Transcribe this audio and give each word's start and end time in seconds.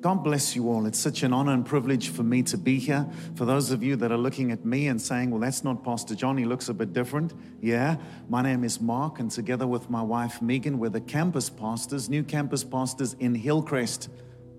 God 0.00 0.22
bless 0.22 0.54
you 0.54 0.70
all. 0.70 0.86
It's 0.86 0.98
such 0.98 1.22
an 1.22 1.32
honor 1.32 1.52
and 1.52 1.64
privilege 1.64 2.10
for 2.10 2.22
me 2.22 2.42
to 2.44 2.58
be 2.58 2.78
here. 2.78 3.06
For 3.34 3.44
those 3.44 3.70
of 3.70 3.82
you 3.82 3.96
that 3.96 4.12
are 4.12 4.18
looking 4.18 4.52
at 4.52 4.64
me 4.64 4.88
and 4.88 5.00
saying, 5.00 5.30
well, 5.30 5.40
that's 5.40 5.64
not 5.64 5.82
Pastor 5.82 6.14
John, 6.14 6.36
he 6.36 6.44
looks 6.44 6.68
a 6.68 6.74
bit 6.74 6.92
different. 6.92 7.32
Yeah, 7.60 7.96
my 8.28 8.42
name 8.42 8.62
is 8.62 8.80
Mark, 8.80 9.20
and 9.20 9.30
together 9.30 9.66
with 9.66 9.88
my 9.88 10.02
wife 10.02 10.42
Megan, 10.42 10.78
we're 10.78 10.90
the 10.90 11.00
campus 11.00 11.48
pastors, 11.48 12.08
new 12.08 12.22
campus 12.22 12.62
pastors 12.62 13.14
in 13.14 13.34
Hillcrest. 13.34 14.10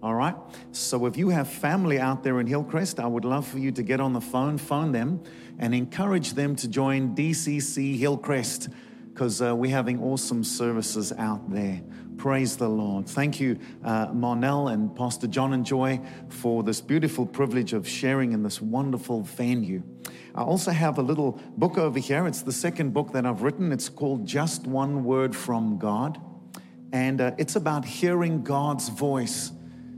All 0.01 0.15
right? 0.15 0.35
So 0.71 1.05
if 1.05 1.17
you 1.17 1.29
have 1.29 1.47
family 1.47 1.99
out 1.99 2.23
there 2.23 2.39
in 2.39 2.47
Hillcrest, 2.47 2.99
I 2.99 3.07
would 3.07 3.25
love 3.25 3.47
for 3.47 3.59
you 3.59 3.71
to 3.71 3.83
get 3.83 3.99
on 3.99 4.13
the 4.13 4.21
phone, 4.21 4.57
phone 4.57 4.91
them, 4.91 5.23
and 5.59 5.73
encourage 5.73 6.33
them 6.33 6.55
to 6.57 6.67
join 6.67 7.15
DCC 7.15 7.97
Hillcrest 7.97 8.69
because 9.13 9.41
uh, 9.41 9.55
we're 9.55 9.71
having 9.71 10.01
awesome 10.01 10.43
services 10.43 11.11
out 11.17 11.49
there. 11.49 11.81
Praise 12.17 12.57
the 12.57 12.67
Lord. 12.67 13.07
Thank 13.07 13.39
you, 13.39 13.59
uh, 13.83 14.07
Marnell 14.07 14.73
and 14.73 14.93
Pastor 14.95 15.27
John 15.27 15.53
and 15.53 15.63
Joy, 15.63 16.01
for 16.29 16.63
this 16.63 16.81
beautiful 16.81 17.27
privilege 17.27 17.73
of 17.73 17.87
sharing 17.87 18.31
in 18.31 18.41
this 18.41 18.59
wonderful 18.59 19.21
venue. 19.21 19.83
I 20.33 20.41
also 20.41 20.71
have 20.71 20.97
a 20.97 21.03
little 21.03 21.39
book 21.57 21.77
over 21.77 21.99
here. 21.99 22.25
It's 22.25 22.41
the 22.41 22.51
second 22.51 22.91
book 22.91 23.11
that 23.11 23.27
I've 23.27 23.43
written. 23.43 23.71
It's 23.71 23.87
called 23.87 24.25
Just 24.25 24.65
One 24.65 25.03
Word 25.03 25.35
from 25.35 25.77
God. 25.77 26.19
And 26.91 27.21
uh, 27.21 27.31
it's 27.37 27.55
about 27.55 27.85
hearing 27.85 28.41
God's 28.41 28.89
voice. 28.89 29.51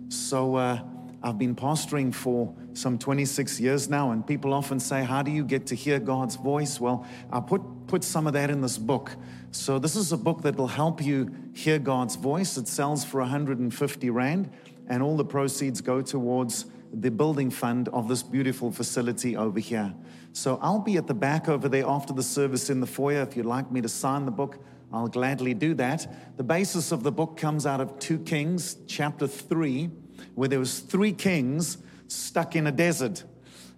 So 0.09 0.55
uh, 0.55 0.81
I've 1.23 1.37
been 1.37 1.55
pastoring 1.55 2.13
for 2.13 2.53
some 2.79 2.97
26 2.97 3.59
years 3.59 3.89
now, 3.89 4.11
and 4.11 4.25
people 4.25 4.53
often 4.53 4.79
say, 4.79 5.03
How 5.03 5.21
do 5.21 5.31
you 5.31 5.43
get 5.43 5.67
to 5.67 5.75
hear 5.75 5.99
God's 5.99 6.35
voice? 6.35 6.79
Well, 6.79 7.05
I 7.31 7.41
put, 7.41 7.61
put 7.87 8.03
some 8.03 8.25
of 8.25 8.33
that 8.33 8.49
in 8.49 8.61
this 8.61 8.77
book. 8.77 9.15
So, 9.51 9.79
this 9.79 9.95
is 9.95 10.11
a 10.11 10.17
book 10.17 10.41
that 10.43 10.55
will 10.55 10.67
help 10.67 11.03
you 11.03 11.29
hear 11.53 11.77
God's 11.77 12.15
voice. 12.15 12.57
It 12.57 12.67
sells 12.67 13.03
for 13.03 13.19
150 13.19 14.09
Rand, 14.09 14.49
and 14.87 15.03
all 15.03 15.17
the 15.17 15.25
proceeds 15.25 15.81
go 15.81 16.01
towards 16.01 16.65
the 16.91 17.11
building 17.11 17.51
fund 17.51 17.87
of 17.89 18.07
this 18.07 18.23
beautiful 18.23 18.71
facility 18.71 19.35
over 19.35 19.59
here. 19.59 19.93
So, 20.31 20.57
I'll 20.61 20.79
be 20.79 20.97
at 20.97 21.07
the 21.07 21.13
back 21.13 21.49
over 21.49 21.67
there 21.67 21.85
after 21.85 22.13
the 22.13 22.23
service 22.23 22.69
in 22.69 22.79
the 22.79 22.87
foyer. 22.87 23.21
If 23.21 23.35
you'd 23.35 23.45
like 23.45 23.71
me 23.71 23.81
to 23.81 23.89
sign 23.89 24.25
the 24.25 24.31
book, 24.31 24.57
I'll 24.93 25.07
gladly 25.07 25.53
do 25.53 25.73
that. 25.75 26.37
The 26.37 26.43
basis 26.43 26.91
of 26.91 27.03
the 27.03 27.11
book 27.11 27.35
comes 27.35 27.65
out 27.65 27.81
of 27.81 27.99
2 27.99 28.19
Kings, 28.19 28.77
chapter 28.87 29.27
3, 29.27 29.89
where 30.35 30.47
there 30.47 30.59
was 30.59 30.79
three 30.79 31.11
kings 31.11 31.77
stuck 32.09 32.55
in 32.55 32.67
a 32.67 32.71
desert 32.71 33.23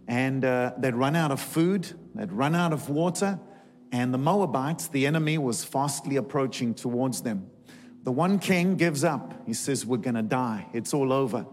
and 0.07 0.43
uh, 0.43 0.73
they'd 0.77 0.95
run 0.95 1.15
out 1.15 1.31
of 1.31 1.39
food, 1.39 1.87
they'd 2.15 2.31
run 2.31 2.55
out 2.55 2.73
of 2.73 2.89
water, 2.89 3.39
and 3.91 4.13
the 4.13 4.17
Moabites, 4.17 4.87
the 4.87 5.05
enemy, 5.05 5.37
was 5.37 5.63
fastly 5.63 6.15
approaching 6.15 6.73
towards 6.73 7.21
them. 7.21 7.49
The 8.03 8.11
one 8.11 8.39
king 8.39 8.75
gives 8.77 9.03
up. 9.03 9.33
He 9.45 9.53
says, 9.53 9.85
We're 9.85 9.97
going 9.97 10.15
to 10.15 10.21
die. 10.23 10.67
It's 10.73 10.93
all 10.93 11.13
over. 11.13 11.45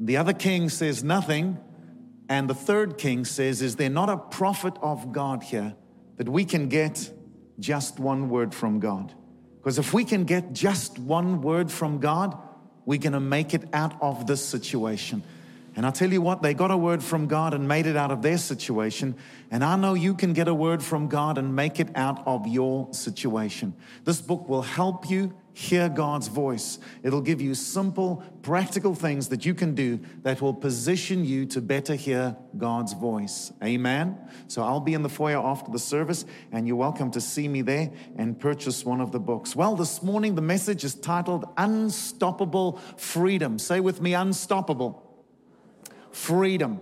The 0.00 0.16
other 0.16 0.32
king 0.32 0.68
says 0.68 1.04
nothing. 1.04 1.58
And 2.28 2.48
the 2.48 2.54
third 2.54 2.96
king 2.96 3.24
says, 3.24 3.60
Is 3.60 3.76
there 3.76 3.90
not 3.90 4.08
a 4.08 4.16
prophet 4.16 4.74
of 4.80 5.12
God 5.12 5.42
here 5.42 5.74
that 6.16 6.28
we 6.28 6.44
can 6.44 6.68
get 6.68 7.10
just 7.58 7.98
one 7.98 8.30
word 8.30 8.54
from 8.54 8.80
God? 8.80 9.12
Because 9.56 9.78
if 9.78 9.92
we 9.92 10.04
can 10.04 10.24
get 10.24 10.52
just 10.52 10.98
one 10.98 11.42
word 11.42 11.70
from 11.70 11.98
God, 11.98 12.38
we're 12.86 12.98
going 12.98 13.12
to 13.12 13.20
make 13.20 13.52
it 13.52 13.64
out 13.72 14.00
of 14.00 14.26
this 14.26 14.44
situation. 14.44 15.22
And 15.76 15.84
I 15.84 15.90
tell 15.90 16.12
you 16.12 16.22
what, 16.22 16.42
they 16.42 16.54
got 16.54 16.70
a 16.70 16.76
word 16.76 17.02
from 17.02 17.26
God 17.26 17.52
and 17.52 17.66
made 17.66 17.86
it 17.86 17.96
out 17.96 18.12
of 18.12 18.22
their 18.22 18.38
situation. 18.38 19.16
And 19.50 19.64
I 19.64 19.76
know 19.76 19.94
you 19.94 20.14
can 20.14 20.32
get 20.32 20.46
a 20.46 20.54
word 20.54 20.82
from 20.82 21.08
God 21.08 21.36
and 21.36 21.56
make 21.56 21.80
it 21.80 21.88
out 21.96 22.22
of 22.26 22.46
your 22.46 22.92
situation. 22.92 23.74
This 24.04 24.20
book 24.20 24.48
will 24.48 24.62
help 24.62 25.10
you 25.10 25.34
hear 25.52 25.88
God's 25.88 26.28
voice. 26.28 26.78
It'll 27.02 27.20
give 27.20 27.40
you 27.40 27.54
simple, 27.54 28.24
practical 28.42 28.94
things 28.94 29.28
that 29.28 29.46
you 29.46 29.54
can 29.54 29.74
do 29.74 30.00
that 30.22 30.40
will 30.40 30.54
position 30.54 31.24
you 31.24 31.46
to 31.46 31.60
better 31.60 31.94
hear 31.94 32.36
God's 32.56 32.92
voice. 32.92 33.52
Amen. 33.62 34.18
So 34.48 34.62
I'll 34.62 34.80
be 34.80 34.94
in 34.94 35.02
the 35.02 35.08
foyer 35.08 35.38
after 35.38 35.70
the 35.70 35.78
service, 35.78 36.24
and 36.50 36.66
you're 36.66 36.76
welcome 36.76 37.10
to 37.12 37.20
see 37.20 37.46
me 37.46 37.62
there 37.62 37.90
and 38.16 38.38
purchase 38.38 38.84
one 38.84 39.00
of 39.00 39.12
the 39.12 39.20
books. 39.20 39.54
Well, 39.54 39.76
this 39.76 40.02
morning 40.02 40.34
the 40.34 40.42
message 40.42 40.82
is 40.84 40.96
titled 40.96 41.44
Unstoppable 41.56 42.80
Freedom. 42.96 43.58
Say 43.58 43.78
with 43.78 44.00
me, 44.00 44.14
Unstoppable 44.14 45.03
freedom. 46.14 46.80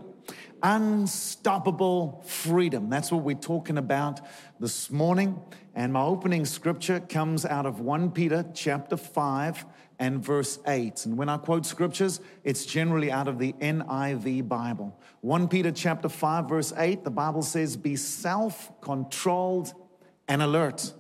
Unstoppable 0.62 2.22
freedom. 2.26 2.88
That's 2.88 3.10
what 3.10 3.25
we're 3.25 3.34
talking 3.34 3.78
about 3.78 4.20
this 4.60 4.91
morning. 4.91 5.41
And 5.75 5.93
my 5.93 6.03
opening 6.03 6.44
scripture 6.44 7.00
comes 7.00 7.44
out 7.44 7.66
of 7.66 7.81
1 7.81 8.12
Peter 8.12 8.44
chapter 8.54 8.97
5 8.97 9.66
and 9.98 10.22
verse 10.25 10.59
8. 10.66 11.06
And 11.06 11.16
when 11.16 11.28
I 11.28 11.38
quote 11.38 11.66
scriptures, 11.66 12.20
it's 12.44 12.65
generally 12.65 13.10
out 13.10 13.26
of 13.26 13.38
the 13.38 13.54
NIV 13.54 14.48
Bible. 14.48 15.00
1 15.22 15.49
Peter 15.49 15.72
chapter 15.72 16.09
5 16.09 16.49
verse 16.49 16.72
8, 16.76 17.03
the 17.03 17.10
Bible 17.10 17.43
says, 17.43 17.76
"Be 17.76 17.97
self-controlled 17.97 19.72
and 20.28 20.43
alert. 20.43 20.93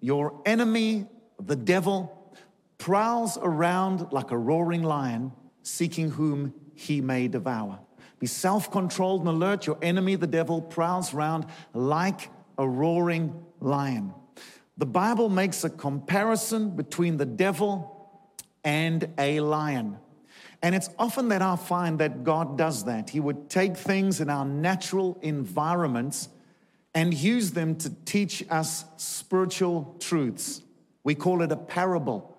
Your 0.00 0.40
enemy, 0.44 1.06
the 1.38 1.56
devil, 1.56 2.32
prowls 2.78 3.38
around 3.40 4.08
like 4.10 4.30
a 4.30 4.38
roaring 4.38 4.82
lion, 4.82 5.32
seeking 5.62 6.10
whom 6.10 6.54
he 6.74 7.00
may 7.00 7.28
devour. 7.28 7.78
Be 8.18 8.26
self 8.26 8.70
controlled 8.70 9.20
and 9.20 9.28
alert. 9.28 9.66
Your 9.66 9.78
enemy, 9.82 10.16
the 10.16 10.26
devil, 10.26 10.60
prowls 10.60 11.12
round 11.12 11.46
like 11.72 12.30
a 12.58 12.66
roaring 12.66 13.44
lion. 13.60 14.14
The 14.76 14.86
Bible 14.86 15.28
makes 15.28 15.62
a 15.64 15.70
comparison 15.70 16.70
between 16.70 17.16
the 17.16 17.26
devil 17.26 17.90
and 18.64 19.08
a 19.18 19.40
lion. 19.40 19.98
And 20.62 20.74
it's 20.74 20.88
often 20.98 21.28
that 21.28 21.42
I 21.42 21.56
find 21.56 21.98
that 21.98 22.24
God 22.24 22.56
does 22.56 22.84
that. 22.84 23.10
He 23.10 23.20
would 23.20 23.50
take 23.50 23.76
things 23.76 24.20
in 24.20 24.30
our 24.30 24.46
natural 24.46 25.18
environments 25.20 26.28
and 26.94 27.12
use 27.12 27.50
them 27.50 27.76
to 27.76 27.90
teach 28.04 28.42
us 28.50 28.84
spiritual 28.96 29.96
truths. 30.00 30.62
We 31.02 31.14
call 31.14 31.42
it 31.42 31.52
a 31.52 31.56
parable. 31.56 32.33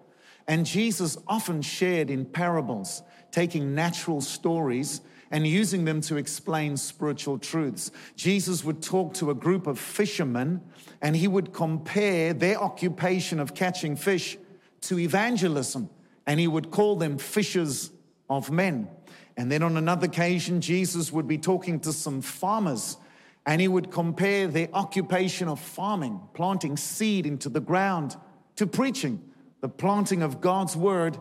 And 0.47 0.65
Jesus 0.65 1.17
often 1.27 1.61
shared 1.61 2.09
in 2.09 2.25
parables 2.25 3.01
taking 3.31 3.75
natural 3.75 4.21
stories 4.21 5.01
and 5.31 5.45
using 5.45 5.85
them 5.85 6.01
to 6.01 6.17
explain 6.17 6.77
spiritual 6.77 7.37
truths. 7.37 7.91
Jesus 8.15 8.63
would 8.63 8.81
talk 8.81 9.13
to 9.15 9.31
a 9.31 9.35
group 9.35 9.67
of 9.67 9.79
fishermen 9.79 10.61
and 11.01 11.15
he 11.15 11.27
would 11.27 11.51
compare 11.51 12.33
their 12.33 12.61
occupation 12.61 13.39
of 13.39 13.53
catching 13.53 13.95
fish 13.95 14.37
to 14.81 14.99
evangelism 14.99 15.89
and 16.27 16.39
he 16.39 16.47
would 16.47 16.71
call 16.71 16.95
them 16.95 17.17
fishers 17.17 17.91
of 18.29 18.51
men. 18.51 18.87
And 19.35 19.51
then 19.51 19.63
on 19.63 19.77
another 19.77 20.05
occasion, 20.05 20.61
Jesus 20.61 21.11
would 21.11 21.27
be 21.27 21.37
talking 21.37 21.79
to 21.81 21.91
some 21.91 22.21
farmers 22.21 22.97
and 23.45 23.61
he 23.61 23.67
would 23.67 23.91
compare 23.91 24.47
their 24.47 24.69
occupation 24.73 25.47
of 25.47 25.59
farming, 25.59 26.19
planting 26.33 26.77
seed 26.77 27.25
into 27.25 27.49
the 27.49 27.59
ground, 27.59 28.15
to 28.55 28.65
preaching, 28.65 29.21
the 29.65 29.69
planting 29.69 30.21
of 30.21 30.41
God's 30.41 30.77
word 30.77 31.17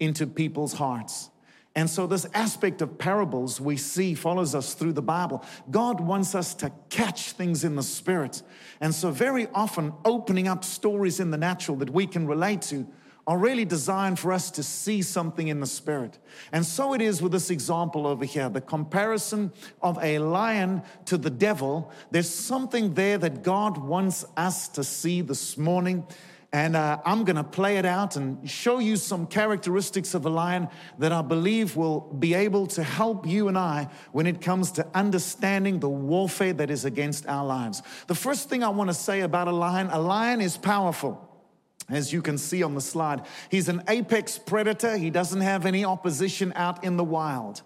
into 0.00 0.26
people's 0.26 0.72
hearts. 0.72 1.30
And 1.76 1.88
so, 1.88 2.08
this 2.08 2.26
aspect 2.34 2.82
of 2.82 2.98
parables 2.98 3.60
we 3.60 3.76
see 3.76 4.14
follows 4.14 4.52
us 4.52 4.74
through 4.74 4.94
the 4.94 5.00
Bible. 5.00 5.44
God 5.70 6.00
wants 6.00 6.34
us 6.34 6.54
to 6.54 6.72
catch 6.90 7.30
things 7.34 7.62
in 7.62 7.76
the 7.76 7.84
spirit. 7.84 8.42
And 8.80 8.92
so, 8.92 9.12
very 9.12 9.46
often, 9.54 9.92
opening 10.04 10.48
up 10.48 10.64
stories 10.64 11.20
in 11.20 11.30
the 11.30 11.36
natural 11.36 11.76
that 11.76 11.90
we 11.90 12.08
can 12.08 12.26
relate 12.26 12.62
to 12.62 12.84
are 13.28 13.38
really 13.38 13.64
designed 13.64 14.18
for 14.18 14.32
us 14.32 14.50
to 14.50 14.64
see 14.64 15.00
something 15.00 15.46
in 15.46 15.60
the 15.60 15.66
spirit. 15.66 16.18
And 16.50 16.66
so 16.66 16.94
it 16.94 17.00
is 17.00 17.22
with 17.22 17.30
this 17.30 17.48
example 17.48 18.08
over 18.08 18.24
here 18.24 18.48
the 18.48 18.60
comparison 18.60 19.52
of 19.80 19.98
a 20.02 20.18
lion 20.18 20.82
to 21.04 21.16
the 21.16 21.30
devil. 21.30 21.92
There's 22.10 22.28
something 22.28 22.94
there 22.94 23.18
that 23.18 23.44
God 23.44 23.78
wants 23.78 24.24
us 24.36 24.68
to 24.70 24.82
see 24.82 25.22
this 25.22 25.56
morning 25.56 26.06
and 26.54 26.76
uh, 26.76 27.00
I'm 27.04 27.24
going 27.24 27.34
to 27.34 27.42
play 27.42 27.78
it 27.78 27.84
out 27.84 28.14
and 28.14 28.48
show 28.48 28.78
you 28.78 28.94
some 28.94 29.26
characteristics 29.26 30.14
of 30.14 30.24
a 30.24 30.30
lion 30.30 30.68
that 31.00 31.10
I 31.10 31.20
believe 31.20 31.74
will 31.74 32.02
be 32.02 32.32
able 32.34 32.68
to 32.68 32.84
help 32.84 33.26
you 33.26 33.48
and 33.48 33.58
I 33.58 33.88
when 34.12 34.28
it 34.28 34.40
comes 34.40 34.70
to 34.72 34.86
understanding 34.94 35.80
the 35.80 35.88
warfare 35.88 36.52
that 36.52 36.70
is 36.70 36.84
against 36.84 37.26
our 37.26 37.44
lives. 37.44 37.82
The 38.06 38.14
first 38.14 38.48
thing 38.48 38.62
I 38.62 38.68
want 38.68 38.88
to 38.88 38.94
say 38.94 39.22
about 39.22 39.48
a 39.48 39.50
lion 39.50 39.88
a 39.90 39.98
lion 39.98 40.40
is 40.40 40.56
powerful. 40.56 41.28
As 41.90 42.12
you 42.12 42.22
can 42.22 42.38
see 42.38 42.62
on 42.62 42.76
the 42.76 42.80
slide, 42.80 43.22
he's 43.50 43.68
an 43.68 43.82
apex 43.88 44.38
predator. 44.38 44.96
He 44.96 45.10
doesn't 45.10 45.40
have 45.40 45.66
any 45.66 45.84
opposition 45.84 46.52
out 46.54 46.84
in 46.84 46.96
the 46.96 47.02
wild. 47.02 47.62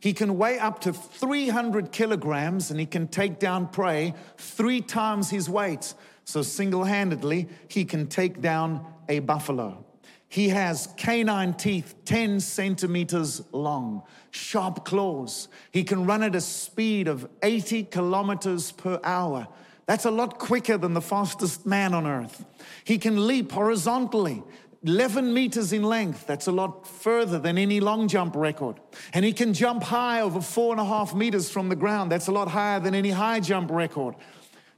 He 0.00 0.14
can 0.14 0.38
weigh 0.38 0.58
up 0.58 0.80
to 0.80 0.94
300 0.94 1.92
kilograms 1.92 2.70
and 2.70 2.80
he 2.80 2.86
can 2.86 3.06
take 3.06 3.38
down 3.38 3.68
prey 3.68 4.14
three 4.38 4.80
times 4.80 5.28
his 5.28 5.50
weight. 5.50 5.92
So, 6.24 6.42
single 6.42 6.84
handedly, 6.84 7.48
he 7.68 7.84
can 7.84 8.06
take 8.06 8.40
down 8.40 8.86
a 9.08 9.18
buffalo. 9.20 9.84
He 10.28 10.50
has 10.50 10.88
canine 10.96 11.54
teeth 11.54 11.94
10 12.04 12.38
centimeters 12.38 13.42
long, 13.50 14.04
sharp 14.30 14.84
claws. 14.84 15.48
He 15.72 15.82
can 15.82 16.06
run 16.06 16.22
at 16.22 16.36
a 16.36 16.40
speed 16.40 17.08
of 17.08 17.28
80 17.42 17.84
kilometers 17.84 18.70
per 18.70 19.00
hour. 19.02 19.48
That's 19.86 20.04
a 20.04 20.10
lot 20.10 20.38
quicker 20.38 20.78
than 20.78 20.94
the 20.94 21.00
fastest 21.00 21.66
man 21.66 21.94
on 21.94 22.06
earth. 22.06 22.44
He 22.84 22.96
can 22.96 23.26
leap 23.26 23.50
horizontally 23.50 24.44
11 24.84 25.34
meters 25.34 25.72
in 25.72 25.82
length. 25.82 26.26
That's 26.26 26.46
a 26.46 26.52
lot 26.52 26.86
further 26.86 27.38
than 27.38 27.58
any 27.58 27.80
long 27.80 28.08
jump 28.08 28.34
record. 28.34 28.80
And 29.12 29.24
he 29.24 29.32
can 29.32 29.52
jump 29.52 29.82
high 29.82 30.20
over 30.20 30.40
four 30.40 30.72
and 30.72 30.80
a 30.80 30.84
half 30.84 31.14
meters 31.14 31.50
from 31.50 31.68
the 31.68 31.76
ground. 31.76 32.10
That's 32.10 32.28
a 32.28 32.32
lot 32.32 32.48
higher 32.48 32.80
than 32.80 32.94
any 32.94 33.10
high 33.10 33.40
jump 33.40 33.70
record. 33.70 34.14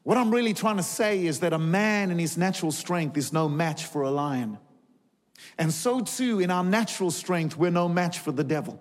What 0.02 0.18
I'm 0.18 0.32
really 0.32 0.54
trying 0.54 0.78
to 0.78 0.82
say 0.82 1.24
is 1.24 1.40
that 1.40 1.52
a 1.52 1.58
man 1.58 2.10
in 2.10 2.18
his 2.18 2.36
natural 2.36 2.72
strength 2.72 3.16
is 3.16 3.32
no 3.32 3.48
match 3.48 3.86
for 3.86 4.02
a 4.02 4.10
lion. 4.10 4.58
And 5.58 5.72
so 5.72 6.00
too, 6.00 6.40
in 6.40 6.50
our 6.50 6.64
natural 6.64 7.10
strength, 7.10 7.56
we're 7.56 7.70
no 7.70 7.88
match 7.88 8.18
for 8.18 8.32
the 8.32 8.44
devil. 8.44 8.80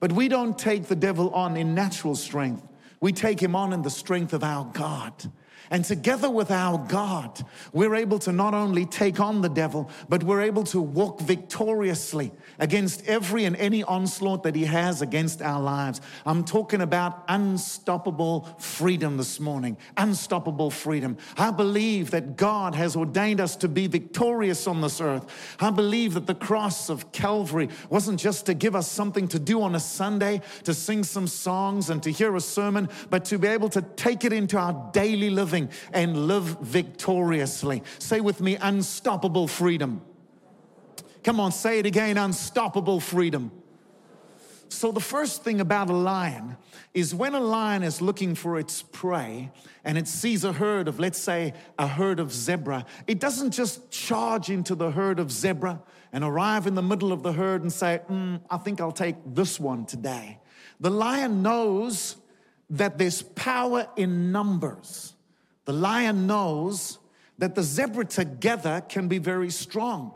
But 0.00 0.12
we 0.12 0.28
don't 0.28 0.58
take 0.58 0.86
the 0.86 0.96
devil 0.96 1.30
on 1.30 1.56
in 1.56 1.74
natural 1.74 2.14
strength. 2.14 2.66
We 3.00 3.12
take 3.12 3.40
him 3.40 3.54
on 3.54 3.72
in 3.72 3.82
the 3.82 3.90
strength 3.90 4.32
of 4.32 4.42
our 4.42 4.64
God. 4.72 5.30
And 5.70 5.84
together 5.84 6.30
with 6.30 6.50
our 6.50 6.78
God, 6.78 7.44
we're 7.72 7.94
able 7.94 8.18
to 8.20 8.32
not 8.32 8.54
only 8.54 8.86
take 8.86 9.20
on 9.20 9.40
the 9.40 9.48
devil, 9.48 9.90
but 10.08 10.22
we're 10.22 10.42
able 10.42 10.64
to 10.64 10.80
walk 10.80 11.20
victoriously 11.20 12.32
against 12.58 13.06
every 13.06 13.44
and 13.44 13.56
any 13.56 13.82
onslaught 13.82 14.42
that 14.44 14.54
he 14.54 14.64
has 14.64 15.02
against 15.02 15.42
our 15.42 15.60
lives. 15.60 16.00
I'm 16.24 16.44
talking 16.44 16.80
about 16.80 17.24
unstoppable 17.28 18.48
freedom 18.58 19.16
this 19.16 19.40
morning. 19.40 19.76
Unstoppable 19.96 20.70
freedom. 20.70 21.16
I 21.36 21.50
believe 21.50 22.10
that 22.12 22.36
God 22.36 22.74
has 22.74 22.94
ordained 22.94 23.40
us 23.40 23.56
to 23.56 23.68
be 23.68 23.86
victorious 23.86 24.66
on 24.66 24.80
this 24.80 25.00
earth. 25.00 25.26
I 25.60 25.70
believe 25.70 26.14
that 26.14 26.26
the 26.26 26.34
cross 26.34 26.88
of 26.88 27.12
Calvary 27.12 27.68
wasn't 27.90 28.20
just 28.20 28.46
to 28.46 28.54
give 28.54 28.76
us 28.76 28.90
something 28.90 29.28
to 29.28 29.38
do 29.38 29.62
on 29.62 29.74
a 29.74 29.80
Sunday, 29.80 30.42
to 30.64 30.74
sing 30.74 31.02
some 31.02 31.26
songs 31.26 31.90
and 31.90 32.02
to 32.02 32.10
hear 32.10 32.36
a 32.36 32.40
sermon, 32.40 32.88
but 33.10 33.24
to 33.26 33.38
be 33.38 33.48
able 33.48 33.68
to 33.70 33.82
take 33.82 34.24
it 34.24 34.32
into 34.32 34.58
our 34.58 34.90
daily 34.92 35.30
living 35.30 35.55
living 35.56 35.76
and 35.92 36.26
live 36.26 36.58
victoriously. 36.60 37.82
Say 37.98 38.20
with 38.20 38.40
me, 38.40 38.56
unstoppable 38.56 39.48
freedom. 39.48 40.02
Come 41.24 41.40
on, 41.40 41.52
say 41.52 41.78
it 41.78 41.86
again 41.86 42.18
unstoppable 42.18 43.00
freedom. 43.00 43.50
So, 44.68 44.90
the 44.92 45.00
first 45.00 45.44
thing 45.44 45.60
about 45.60 45.90
a 45.90 45.92
lion 45.92 46.56
is 46.92 47.14
when 47.14 47.34
a 47.34 47.40
lion 47.40 47.84
is 47.84 48.02
looking 48.02 48.34
for 48.34 48.58
its 48.58 48.82
prey 48.82 49.50
and 49.84 49.96
it 49.96 50.08
sees 50.08 50.42
a 50.44 50.52
herd 50.52 50.88
of, 50.88 50.98
let's 50.98 51.18
say, 51.18 51.54
a 51.78 51.86
herd 51.86 52.18
of 52.18 52.32
zebra, 52.32 52.84
it 53.06 53.20
doesn't 53.20 53.52
just 53.52 53.90
charge 53.90 54.50
into 54.50 54.74
the 54.74 54.90
herd 54.90 55.20
of 55.20 55.30
zebra 55.30 55.80
and 56.12 56.24
arrive 56.24 56.66
in 56.66 56.74
the 56.74 56.82
middle 56.82 57.12
of 57.12 57.22
the 57.22 57.32
herd 57.32 57.62
and 57.62 57.72
say, 57.72 58.00
mm, 58.10 58.40
I 58.50 58.56
think 58.56 58.80
I'll 58.80 58.90
take 58.90 59.16
this 59.24 59.60
one 59.60 59.86
today. 59.86 60.38
The 60.80 60.90
lion 60.90 61.42
knows 61.42 62.16
that 62.70 62.98
there's 62.98 63.22
power 63.22 63.88
in 63.96 64.32
numbers. 64.32 65.15
The 65.66 65.72
lion 65.72 66.26
knows 66.26 66.98
that 67.38 67.54
the 67.54 67.62
zebra 67.62 68.06
together 68.06 68.82
can 68.88 69.08
be 69.08 69.18
very 69.18 69.50
strong. 69.50 70.14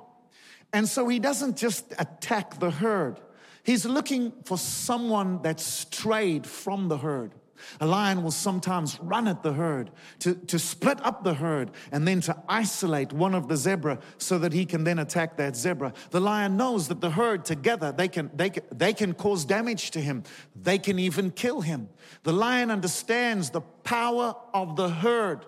And 0.73 0.88
so 0.88 1.08
he 1.08 1.19
doesn't 1.19 1.56
just 1.56 1.93
attack 1.99 2.58
the 2.58 2.70
herd, 2.70 3.20
he's 3.62 3.85
looking 3.85 4.32
for 4.44 4.56
someone 4.56 5.43
that's 5.43 5.64
strayed 5.64 6.47
from 6.47 6.88
the 6.88 6.99
herd. 6.99 7.32
A 7.81 7.87
lion 7.87 8.23
will 8.23 8.31
sometimes 8.31 8.99
run 9.01 9.29
at 9.29 9.43
the 9.43 9.53
herd 9.53 9.91
to, 10.21 10.35
to 10.35 10.59
split 10.59 11.05
up 11.05 11.25
the 11.25 11.35
herd 11.35 11.71
and 11.93 12.07
then 12.07 12.21
to 12.23 12.37
isolate 12.49 13.12
one 13.12 13.35
of 13.35 13.49
the 13.49 13.57
zebra 13.57 13.99
so 14.19 14.39
that 14.39 14.53
he 14.53 14.65
can 14.65 14.85
then 14.85 14.99
attack 14.99 15.37
that 15.37 15.57
zebra. 15.57 15.93
The 16.11 16.21
lion 16.21 16.57
knows 16.57 16.89
that 16.89 17.01
the 17.01 17.11
herd 17.11 17.45
together, 17.45 17.93
they 17.93 18.09
can, 18.09 18.31
they 18.35 18.51
can, 18.51 18.65
they 18.73 18.93
can 18.93 19.15
cause 19.15 19.45
damage 19.45 19.91
to 19.93 20.01
him. 20.01 20.25
They 20.55 20.79
can 20.79 20.99
even 20.99 21.31
kill 21.31 21.61
him. 21.61 21.89
The 22.23 22.33
lion 22.33 22.71
understands 22.71 23.51
the 23.51 23.61
power 23.61 24.35
of 24.53 24.77
the 24.77 24.89
herd. 24.89 25.47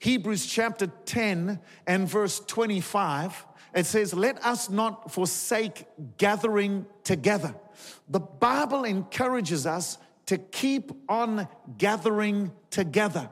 Hebrews 0.00 0.46
chapter 0.46 0.86
10 0.86 1.60
and 1.86 2.08
verse 2.08 2.40
25, 2.40 3.46
it 3.74 3.86
says, 3.86 4.14
Let 4.14 4.44
us 4.44 4.70
not 4.70 5.12
forsake 5.12 5.86
gathering 6.16 6.86
together. 7.04 7.54
The 8.08 8.20
Bible 8.20 8.84
encourages 8.84 9.66
us 9.66 9.98
to 10.28 10.36
keep 10.36 10.92
on 11.08 11.48
gathering 11.78 12.52
together. 12.68 13.30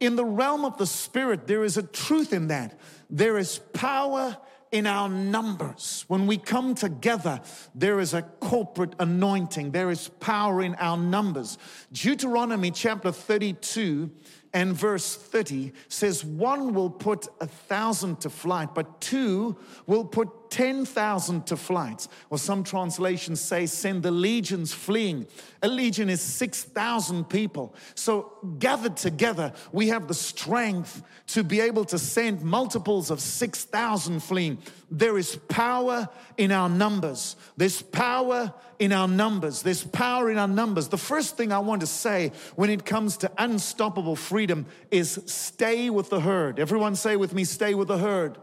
In 0.00 0.16
the 0.16 0.24
realm 0.24 0.64
of 0.64 0.76
the 0.76 0.86
Spirit, 0.86 1.46
there 1.46 1.62
is 1.62 1.76
a 1.76 1.84
truth 1.84 2.32
in 2.32 2.48
that. 2.48 2.80
There 3.08 3.38
is 3.38 3.60
power 3.72 4.36
in 4.72 4.88
our 4.88 5.08
numbers. 5.08 6.04
When 6.08 6.26
we 6.26 6.38
come 6.38 6.74
together, 6.74 7.40
there 7.76 8.00
is 8.00 8.12
a 8.12 8.22
corporate 8.22 8.94
anointing, 8.98 9.70
there 9.70 9.92
is 9.92 10.08
power 10.08 10.62
in 10.62 10.74
our 10.76 10.96
numbers. 10.96 11.58
Deuteronomy 11.92 12.72
chapter 12.72 13.12
32 13.12 14.10
and 14.52 14.74
verse 14.74 15.14
30 15.14 15.72
says, 15.86 16.24
One 16.24 16.74
will 16.74 16.90
put 16.90 17.28
a 17.40 17.46
thousand 17.46 18.20
to 18.22 18.30
flight, 18.30 18.74
but 18.74 19.00
two 19.00 19.56
will 19.86 20.04
put 20.04 20.41
10,000 20.52 21.46
to 21.46 21.56
flight. 21.56 22.06
Or 22.28 22.36
some 22.36 22.62
translations 22.62 23.40
say, 23.40 23.64
send 23.64 24.02
the 24.02 24.10
legions 24.10 24.70
fleeing. 24.70 25.26
A 25.62 25.68
legion 25.68 26.10
is 26.10 26.20
6,000 26.20 27.24
people. 27.24 27.74
So 27.94 28.32
gathered 28.58 28.98
together, 28.98 29.54
we 29.72 29.88
have 29.88 30.08
the 30.08 30.14
strength 30.14 31.02
to 31.28 31.42
be 31.42 31.60
able 31.60 31.86
to 31.86 31.98
send 31.98 32.42
multiples 32.42 33.10
of 33.10 33.20
6,000 33.20 34.22
fleeing. 34.22 34.58
There 34.90 35.16
is 35.16 35.36
power 35.48 36.06
in 36.36 36.52
our 36.52 36.68
numbers. 36.68 37.36
There's 37.56 37.80
power 37.80 38.52
in 38.78 38.92
our 38.92 39.08
numbers. 39.08 39.62
There's 39.62 39.84
power 39.84 40.30
in 40.30 40.36
our 40.36 40.48
numbers. 40.48 40.88
The 40.88 40.98
first 40.98 41.38
thing 41.38 41.50
I 41.50 41.60
want 41.60 41.80
to 41.80 41.86
say 41.86 42.30
when 42.56 42.68
it 42.68 42.84
comes 42.84 43.16
to 43.18 43.30
unstoppable 43.38 44.16
freedom 44.16 44.66
is 44.90 45.18
stay 45.24 45.88
with 45.88 46.10
the 46.10 46.20
herd. 46.20 46.60
Everyone 46.60 46.94
say 46.94 47.16
with 47.16 47.32
me, 47.32 47.44
stay 47.44 47.72
with 47.72 47.88
the 47.88 47.96
herd. 47.96 48.36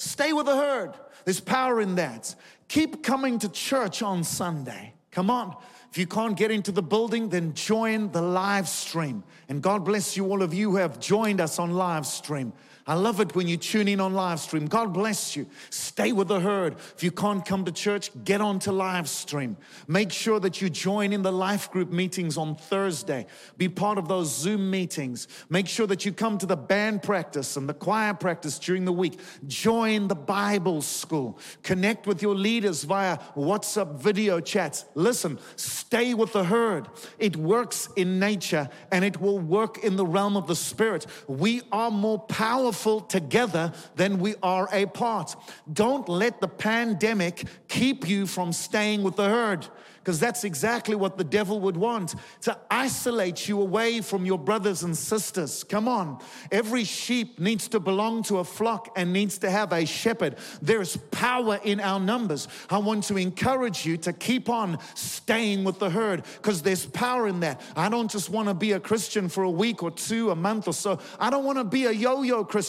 Stay 0.00 0.32
with 0.32 0.46
the 0.46 0.56
herd. 0.56 0.94
There's 1.26 1.40
power 1.40 1.78
in 1.78 1.96
that. 1.96 2.34
Keep 2.68 3.02
coming 3.02 3.38
to 3.40 3.50
church 3.50 4.00
on 4.00 4.24
Sunday. 4.24 4.94
Come 5.10 5.28
on. 5.28 5.54
If 5.90 5.98
you 5.98 6.06
can't 6.06 6.38
get 6.38 6.50
into 6.50 6.72
the 6.72 6.82
building, 6.82 7.28
then 7.28 7.52
join 7.52 8.10
the 8.10 8.22
live 8.22 8.66
stream. 8.66 9.22
And 9.50 9.60
God 9.60 9.84
bless 9.84 10.16
you, 10.16 10.24
all 10.24 10.40
of 10.40 10.54
you 10.54 10.70
who 10.70 10.76
have 10.76 11.00
joined 11.00 11.38
us 11.38 11.58
on 11.58 11.72
live 11.72 12.06
stream. 12.06 12.54
I 12.86 12.94
love 12.94 13.20
it 13.20 13.34
when 13.34 13.46
you 13.46 13.56
tune 13.56 13.88
in 13.88 14.00
on 14.00 14.14
live 14.14 14.40
stream. 14.40 14.66
God 14.66 14.92
bless 14.94 15.36
you. 15.36 15.46
Stay 15.68 16.12
with 16.12 16.28
the 16.28 16.40
herd. 16.40 16.76
If 16.96 17.02
you 17.02 17.10
can't 17.10 17.44
come 17.44 17.64
to 17.66 17.72
church, 17.72 18.10
get 18.24 18.40
on 18.40 18.58
to 18.60 18.72
live 18.72 19.08
stream. 19.08 19.56
Make 19.86 20.10
sure 20.10 20.40
that 20.40 20.62
you 20.62 20.70
join 20.70 21.12
in 21.12 21.22
the 21.22 21.32
life 21.32 21.70
group 21.70 21.90
meetings 21.90 22.38
on 22.38 22.56
Thursday. 22.56 23.26
Be 23.58 23.68
part 23.68 23.98
of 23.98 24.08
those 24.08 24.34
Zoom 24.34 24.70
meetings. 24.70 25.28
Make 25.50 25.68
sure 25.68 25.86
that 25.88 26.04
you 26.06 26.12
come 26.12 26.38
to 26.38 26.46
the 26.46 26.56
band 26.56 27.02
practice 27.02 27.56
and 27.56 27.68
the 27.68 27.74
choir 27.74 28.14
practice 28.14 28.58
during 28.58 28.86
the 28.86 28.92
week. 28.92 29.20
Join 29.46 30.08
the 30.08 30.14
Bible 30.14 30.80
school. 30.80 31.38
Connect 31.62 32.06
with 32.06 32.22
your 32.22 32.34
leaders 32.34 32.84
via 32.84 33.18
WhatsApp 33.36 33.96
video 33.96 34.40
chats. 34.40 34.86
Listen, 34.94 35.38
stay 35.56 36.14
with 36.14 36.32
the 36.32 36.44
herd. 36.44 36.88
It 37.18 37.36
works 37.36 37.88
in 37.94 38.18
nature 38.18 38.70
and 38.90 39.04
it 39.04 39.20
will 39.20 39.38
work 39.38 39.84
in 39.84 39.96
the 39.96 40.06
realm 40.06 40.36
of 40.36 40.46
the 40.46 40.56
spirit. 40.56 41.06
We 41.28 41.62
are 41.70 41.90
more 41.90 42.18
powerful 42.18 42.69
powerful 42.70 43.00
together 43.00 43.72
than 43.96 44.20
we 44.20 44.36
are 44.44 44.68
apart. 44.72 45.34
Don't 45.72 46.08
let 46.08 46.40
the 46.40 46.46
pandemic 46.46 47.44
keep 47.66 48.08
you 48.08 48.26
from 48.26 48.52
staying 48.52 49.02
with 49.02 49.16
the 49.16 49.28
herd 49.28 49.66
because 50.00 50.18
that's 50.18 50.44
exactly 50.44 50.94
what 50.94 51.18
the 51.18 51.24
devil 51.24 51.60
would 51.60 51.76
want 51.76 52.14
to 52.40 52.56
isolate 52.70 53.46
you 53.46 53.60
away 53.60 54.00
from 54.00 54.24
your 54.24 54.38
brothers 54.38 54.82
and 54.82 54.96
sisters. 54.96 55.62
Come 55.62 55.88
on. 55.88 56.18
Every 56.50 56.84
sheep 56.84 57.38
needs 57.38 57.68
to 57.68 57.80
belong 57.80 58.22
to 58.24 58.38
a 58.38 58.44
flock 58.44 58.92
and 58.96 59.12
needs 59.12 59.36
to 59.38 59.50
have 59.50 59.72
a 59.72 59.84
shepherd. 59.84 60.36
There's 60.62 60.96
power 60.96 61.60
in 61.62 61.80
our 61.80 62.00
numbers. 62.00 62.48
I 62.70 62.78
want 62.78 63.04
to 63.04 63.18
encourage 63.18 63.84
you 63.84 63.98
to 63.98 64.14
keep 64.14 64.48
on 64.48 64.78
staying 64.94 65.64
with 65.64 65.78
the 65.78 65.90
herd 65.90 66.24
because 66.36 66.62
there's 66.62 66.86
power 66.86 67.28
in 67.28 67.40
that. 67.40 67.60
I 67.76 67.90
don't 67.90 68.10
just 68.10 68.30
want 68.30 68.48
to 68.48 68.54
be 68.54 68.72
a 68.72 68.80
Christian 68.80 69.28
for 69.28 69.44
a 69.44 69.50
week 69.50 69.82
or 69.82 69.90
two, 69.90 70.30
a 70.30 70.36
month 70.36 70.66
or 70.66 70.72
so. 70.72 70.98
I 71.18 71.28
don't 71.28 71.44
want 71.44 71.58
to 71.58 71.64
be 71.64 71.84
a 71.84 71.92
yo 71.92 72.22
yo 72.22 72.42
Christian. 72.42 72.59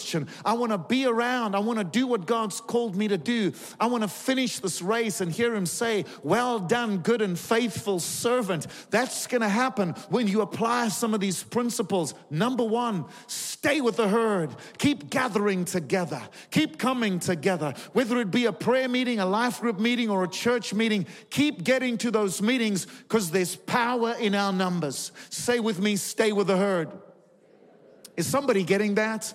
I 0.44 0.54
want 0.54 0.72
to 0.72 0.78
be 0.78 1.06
around. 1.06 1.54
I 1.54 1.58
want 1.58 1.78
to 1.78 1.84
do 1.84 2.06
what 2.06 2.26
God's 2.26 2.60
called 2.60 2.96
me 2.96 3.08
to 3.08 3.18
do. 3.18 3.52
I 3.78 3.86
want 3.86 4.02
to 4.02 4.08
finish 4.08 4.58
this 4.58 4.80
race 4.82 5.20
and 5.20 5.30
hear 5.30 5.54
Him 5.54 5.66
say, 5.66 6.04
Well 6.22 6.58
done, 6.58 6.98
good 6.98 7.22
and 7.22 7.38
faithful 7.38 8.00
servant. 8.00 8.66
That's 8.90 9.26
going 9.26 9.40
to 9.42 9.48
happen 9.48 9.90
when 10.08 10.26
you 10.28 10.40
apply 10.40 10.88
some 10.88 11.14
of 11.14 11.20
these 11.20 11.42
principles. 11.42 12.14
Number 12.30 12.64
one, 12.64 13.06
stay 13.26 13.80
with 13.80 13.96
the 13.96 14.08
herd. 14.08 14.50
Keep 14.78 15.10
gathering 15.10 15.64
together. 15.64 16.22
Keep 16.50 16.78
coming 16.78 17.18
together. 17.18 17.74
Whether 17.92 18.18
it 18.20 18.30
be 18.30 18.46
a 18.46 18.52
prayer 18.52 18.88
meeting, 18.88 19.18
a 19.20 19.26
life 19.26 19.60
group 19.60 19.78
meeting, 19.78 20.10
or 20.10 20.24
a 20.24 20.28
church 20.28 20.74
meeting, 20.74 21.06
keep 21.30 21.64
getting 21.64 21.98
to 21.98 22.10
those 22.10 22.40
meetings 22.42 22.86
because 22.86 23.30
there's 23.30 23.56
power 23.56 24.14
in 24.18 24.34
our 24.34 24.52
numbers. 24.52 25.12
Say 25.30 25.60
with 25.60 25.80
me, 25.80 25.96
stay 25.96 26.32
with 26.32 26.46
the 26.46 26.56
herd. 26.56 26.90
Is 28.16 28.26
somebody 28.26 28.62
getting 28.62 28.94
that? 28.96 29.32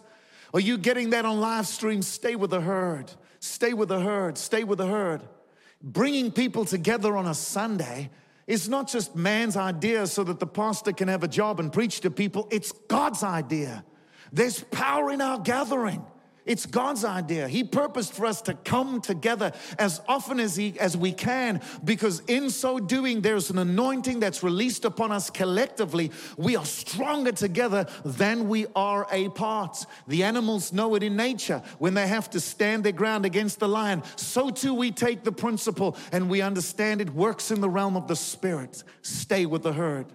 Are 0.53 0.59
you 0.59 0.77
getting 0.77 1.11
that 1.11 1.25
on 1.25 1.39
live 1.39 1.67
stream? 1.67 2.01
Stay 2.01 2.35
with 2.35 2.51
the 2.51 2.61
herd. 2.61 3.11
Stay 3.39 3.73
with 3.73 3.89
the 3.89 3.99
herd. 3.99 4.37
Stay 4.37 4.63
with 4.63 4.77
the 4.77 4.87
herd 4.87 5.21
bringing 5.81 6.31
people 6.31 6.65
together 6.65 7.15
on 7.17 7.27
a 7.27 7.33
Sunday 7.33 8.09
is 8.45 8.69
not 8.69 8.87
just 8.87 9.15
man's 9.15 9.57
idea 9.57 10.07
so 10.07 10.23
that 10.23 10.39
the 10.39 10.47
pastor 10.47 10.91
can 10.91 11.07
have 11.07 11.23
a 11.23 11.27
job 11.27 11.59
and 11.59 11.71
preach 11.71 12.01
to 12.01 12.09
people, 12.09 12.47
it's 12.49 12.71
God's 12.71 13.23
idea. 13.23 13.83
There's 14.31 14.63
power 14.63 15.11
in 15.11 15.21
our 15.21 15.39
gathering. 15.39 16.05
It's 16.47 16.65
God's 16.65 17.03
idea. 17.03 17.47
He 17.47 17.63
purposed 17.63 18.13
for 18.13 18.25
us 18.25 18.41
to 18.43 18.53
come 18.53 19.01
together 19.01 19.51
as 19.77 20.01
often 20.07 20.39
as, 20.39 20.55
he, 20.55 20.79
as 20.79 20.95
we 20.95 21.11
can 21.11 21.61
because 21.83 22.21
in 22.21 22.49
so 22.49 22.79
doing, 22.79 23.21
there's 23.21 23.49
an 23.49 23.57
anointing 23.57 24.21
that's 24.21 24.41
released 24.41 24.85
upon 24.85 25.11
us 25.11 25.29
collectively. 25.29 26.11
We 26.37 26.55
are 26.55 26.65
stronger 26.65 27.33
together 27.33 27.85
than 28.05 28.47
we 28.47 28.65
are 28.75 29.05
apart. 29.13 29.85
The 30.07 30.23
animals 30.23 30.71
know 30.71 30.95
it 30.95 31.03
in 31.03 31.17
nature 31.17 31.61
when 31.79 31.93
they 31.93 32.07
have 32.07 32.29
to 32.29 32.39
stand 32.39 32.85
their 32.85 32.93
ground 32.93 33.25
against 33.25 33.59
the 33.59 33.67
lion. 33.67 34.01
So 34.15 34.49
too, 34.49 34.73
we 34.73 34.91
take 34.91 35.23
the 35.23 35.33
principle 35.33 35.97
and 36.13 36.29
we 36.29 36.41
understand 36.41 37.01
it 37.01 37.09
works 37.09 37.51
in 37.51 37.59
the 37.59 37.69
realm 37.69 37.97
of 37.97 38.07
the 38.07 38.15
spirit. 38.15 38.83
Stay 39.01 39.45
with 39.45 39.63
the 39.63 39.73
herd. 39.73 40.07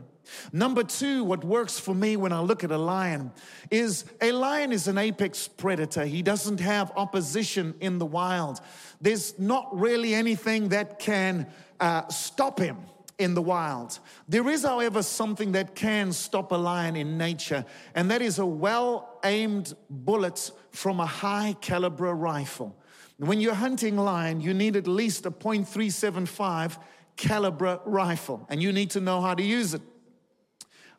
Number 0.53 0.83
two, 0.83 1.25
what 1.25 1.45
works 1.45 1.79
for 1.79 1.95
me 1.95 2.17
when 2.17 2.33
I 2.33 2.41
look 2.41 2.65
at 2.65 2.71
a 2.71 2.79
lion 2.79 3.33
is 3.71 4.05
a 4.21 4.33
lion 4.33 4.73
is 4.73 4.89
an 4.89 4.99
apex 4.99 5.49
predator. 5.49 6.05
He 6.05 6.23
doesn't 6.23 6.61
have 6.61 6.93
opposition 6.97 7.75
in 7.81 7.99
the 7.99 8.07
wild. 8.07 8.61
There's 9.01 9.39
not 9.39 9.69
really 9.79 10.15
anything 10.15 10.69
that 10.71 10.99
can 10.99 11.47
uh, 11.81 12.09
stop 12.09 12.59
him 12.59 12.77
in 13.19 13.35
the 13.35 13.43
wild. 13.43 13.99
There 14.29 14.49
is, 14.49 14.65
however, 14.65 15.03
something 15.03 15.53
that 15.53 15.75
can 15.75 16.12
stop 16.12 16.53
a 16.53 16.57
lion 16.57 16.97
in 16.97 17.17
nature, 17.17 17.65
and 17.95 18.11
that 18.11 18.23
is 18.23 18.39
a 18.39 18.47
well 18.47 19.19
aimed 19.25 19.75
bullet 19.89 20.51
from 20.71 21.01
a 21.01 21.07
high 21.07 21.55
caliber 21.61 22.15
rifle. 22.15 22.77
When 23.19 23.41
you're 23.41 23.55
hunting 23.55 23.97
lion, 23.97 24.41
you 24.41 24.55
need 24.55 24.77
at 24.77 24.87
least 24.87 25.27
a 25.27 25.31
.375 25.31 26.79
caliber 27.17 27.81
rifle, 27.85 28.47
and 28.49 28.62
you 28.62 28.73
need 28.73 28.91
to 28.91 29.01
know 29.01 29.21
how 29.21 29.35
to 29.35 29.43
use 29.43 29.75
it. 29.75 29.83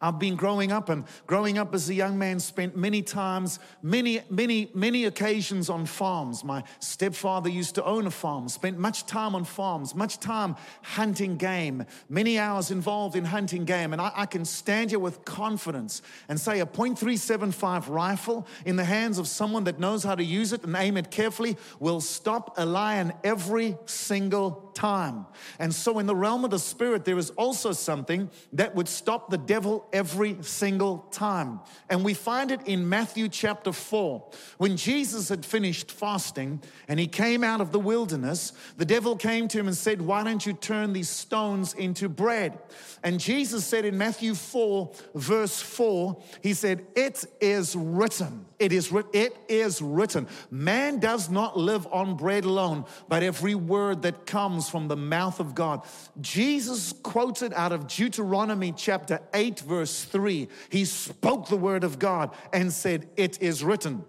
I've 0.03 0.19
been 0.19 0.35
growing 0.35 0.73
up, 0.73 0.89
and 0.89 1.05
growing 1.27 1.57
up 1.57 1.73
as 1.73 1.89
a 1.89 1.93
young 1.93 2.17
man, 2.17 2.41
spent 2.41 2.75
many 2.75 3.01
times, 3.01 3.57
many, 3.81 4.19
many, 4.29 4.69
many 4.73 5.05
occasions 5.05 5.69
on 5.69 5.85
farms. 5.85 6.43
My 6.43 6.65
stepfather 6.79 7.47
used 7.47 7.75
to 7.75 7.85
own 7.85 8.05
a 8.05 8.11
farm, 8.11 8.49
spent 8.49 8.77
much 8.77 9.05
time 9.05 9.33
on 9.33 9.45
farms, 9.45 9.95
much 9.95 10.19
time 10.19 10.57
hunting 10.81 11.37
game, 11.37 11.85
many 12.09 12.37
hours 12.37 12.69
involved 12.69 13.15
in 13.15 13.23
hunting 13.23 13.63
game. 13.63 13.93
And 13.93 14.01
I, 14.01 14.11
I 14.13 14.25
can 14.25 14.43
stand 14.43 14.89
here 14.89 14.99
with 14.99 15.23
confidence 15.23 16.01
and 16.27 16.37
say 16.37 16.59
a 16.59 16.65
.375 16.65 17.87
rifle 17.87 18.45
in 18.65 18.75
the 18.75 18.83
hands 18.83 19.17
of 19.17 19.25
someone 19.25 19.63
that 19.63 19.79
knows 19.79 20.03
how 20.03 20.15
to 20.15 20.23
use 20.23 20.51
it 20.51 20.65
and 20.65 20.75
aim 20.75 20.97
it 20.97 21.11
carefully 21.11 21.55
will 21.79 22.01
stop 22.01 22.55
a 22.57 22.65
lion 22.65 23.13
every 23.23 23.77
single 23.85 24.69
time. 24.73 25.25
And 25.59 25.73
so, 25.73 25.99
in 25.99 26.07
the 26.07 26.15
realm 26.15 26.43
of 26.43 26.51
the 26.51 26.59
spirit, 26.59 27.05
there 27.05 27.17
is 27.17 27.29
also 27.31 27.71
something 27.71 28.29
that 28.51 28.75
would 28.75 28.89
stop 28.89 29.29
the 29.29 29.37
devil 29.37 29.87
every 29.93 30.35
single 30.41 30.97
time. 31.11 31.59
And 31.89 32.03
we 32.03 32.15
find 32.15 32.51
it 32.51 32.61
in 32.65 32.89
Matthew 32.89 33.29
chapter 33.29 33.71
4. 33.71 34.23
When 34.57 34.75
Jesus 34.75 35.29
had 35.29 35.45
finished 35.45 35.91
fasting 35.91 36.61
and 36.87 36.99
he 36.99 37.07
came 37.07 37.43
out 37.43 37.61
of 37.61 37.71
the 37.71 37.79
wilderness, 37.79 38.51
the 38.77 38.85
devil 38.85 39.15
came 39.15 39.47
to 39.49 39.59
him 39.59 39.67
and 39.67 39.77
said, 39.77 40.01
Why 40.01 40.23
don't 40.23 40.45
you 40.45 40.53
turn 40.53 40.91
these 40.91 41.09
stones 41.09 41.73
into 41.75 42.09
bread? 42.09 42.57
And 43.03 43.19
Jesus 43.19 43.65
said 43.65 43.85
in 43.85 43.97
Matthew 43.97 44.33
4, 44.33 44.91
verse 45.13 45.61
4, 45.61 46.21
He 46.41 46.53
said, 46.53 46.85
It 46.95 47.23
is 47.39 47.75
written. 47.75 48.45
It 48.59 48.71
is, 48.71 48.93
it 49.11 49.35
is 49.49 49.81
written. 49.81 50.25
Man 50.49 50.99
does 50.99 51.29
not 51.29 51.57
live 51.57 51.85
on 51.91 52.15
bread 52.15 52.45
alone, 52.45 52.85
but 53.09 53.21
every 53.21 53.55
word 53.55 54.03
that 54.03 54.25
comes 54.25 54.69
from 54.69 54.87
the 54.87 54.95
mouth 54.95 55.41
of 55.41 55.53
God. 55.53 55.85
Jesus 56.21 56.93
quoted 57.03 57.51
out 57.53 57.73
of 57.73 57.87
Deuteronomy 57.87 58.71
chapter 58.71 59.19
8, 59.33 59.59
verse 59.59 59.82
3. 59.85 60.47
He 60.69 60.85
spoke 60.85 61.47
the 61.47 61.57
word 61.57 61.83
of 61.83 61.99
God 61.99 62.35
and 62.51 62.71
said, 62.71 63.09
It 63.17 63.41
is 63.41 63.63
written. 63.63 64.05